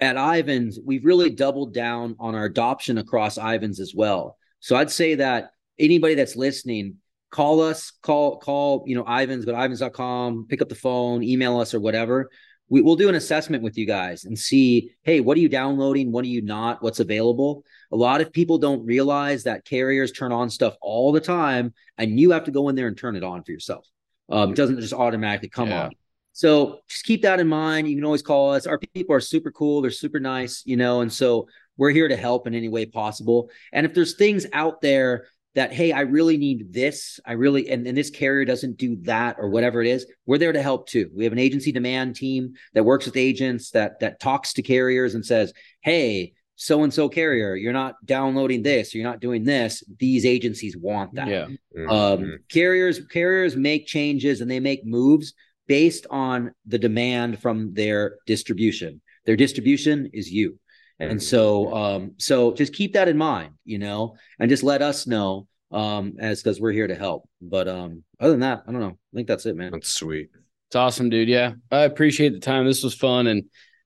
[0.00, 4.36] at Ivans, we've really doubled down on our adoption across Ivans as well.
[4.60, 6.96] So I'd say that anybody that's listening,
[7.30, 11.58] call us, call call you know Ivans, go to ivans.com, pick up the phone, email
[11.58, 12.30] us or whatever
[12.68, 16.12] we, will do an assessment with you guys and see hey what are you downloading?
[16.12, 16.82] What are you not?
[16.82, 17.64] What's available?
[17.92, 22.18] A lot of people don't realize that carriers turn on stuff all the time and
[22.18, 23.86] you have to go in there and turn it on for yourself.
[24.28, 25.84] Um, it doesn't just automatically come yeah.
[25.84, 25.92] on.
[26.32, 27.88] So just keep that in mind.
[27.88, 28.66] You can always call us.
[28.66, 29.80] Our people are super cool.
[29.80, 33.50] They're super nice you know and so we're here to help in any way possible.
[33.72, 35.26] And if there's things out there
[35.58, 37.18] that hey i really need this.
[37.26, 40.52] I really and, and this carrier doesn't do that or whatever it is we're there
[40.52, 41.10] to help too.
[41.16, 45.14] We have an agency demand team that works with agents that that talks to carriers
[45.14, 49.82] and says hey so and so carrier you're not downloading this you're not doing this.
[49.98, 51.28] These agencies want that.
[51.28, 51.48] Yeah.
[51.76, 51.90] Mhm.
[51.90, 55.34] um, carriers carriers make changes and they make moves
[55.66, 59.00] based on the demand from their distribution.
[59.26, 60.58] Their distribution is you
[61.00, 65.06] and so um so just keep that in mind you know and just let us
[65.06, 68.80] know um as because we're here to help but um other than that i don't
[68.80, 70.30] know i think that's it man That's sweet.
[70.68, 71.28] It's awesome, dude.
[71.30, 71.52] Yeah.
[71.72, 72.66] I appreciate the time.
[72.66, 73.44] This was fun and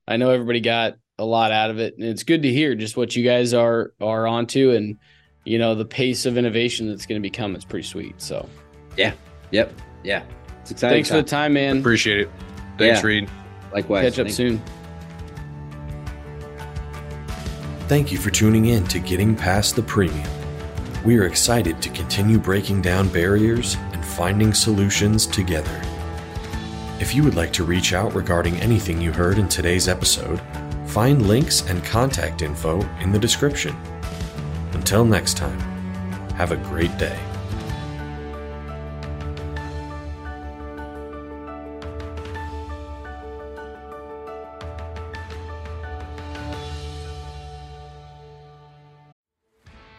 [0.09, 1.95] I know everybody got a lot out of it.
[1.97, 4.97] And it's good to hear just what you guys are are onto and
[5.45, 7.55] you know the pace of innovation that's going to become.
[7.55, 8.21] It's pretty sweet.
[8.21, 8.49] So
[8.97, 9.13] yeah,
[9.53, 10.25] yep yeah
[10.61, 11.79] it's exciting thanks for the time, man.
[11.79, 12.31] Appreciate it.
[12.79, 13.07] Thanks, Yeah.
[13.07, 13.31] Reid.
[13.73, 14.63] likewise Catch up Thank- soon.
[17.93, 20.27] Thank you for tuning in to Getting Past the Premium.
[21.05, 25.83] We are excited to continue breaking down barriers and finding solutions together.
[27.01, 30.41] If you would like to reach out regarding anything you heard in today's episode,
[30.87, 33.77] find links and contact info in the description.
[34.73, 35.61] Until next time,
[36.37, 37.19] have a great day.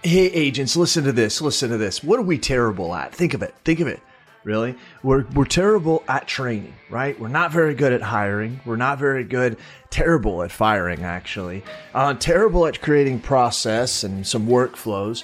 [0.06, 1.40] Hey, agents, listen to this.
[1.40, 2.04] Listen to this.
[2.04, 3.16] What are we terrible at?
[3.16, 3.56] Think of it.
[3.64, 4.02] Think of it.
[4.44, 4.76] Really?
[5.02, 7.18] We're, we're terrible at training, right?
[7.18, 8.60] We're not very good at hiring.
[8.66, 9.58] We're not very good,
[9.90, 11.64] terrible at firing, actually.
[11.94, 15.24] Uh, terrible at creating process and some workflows.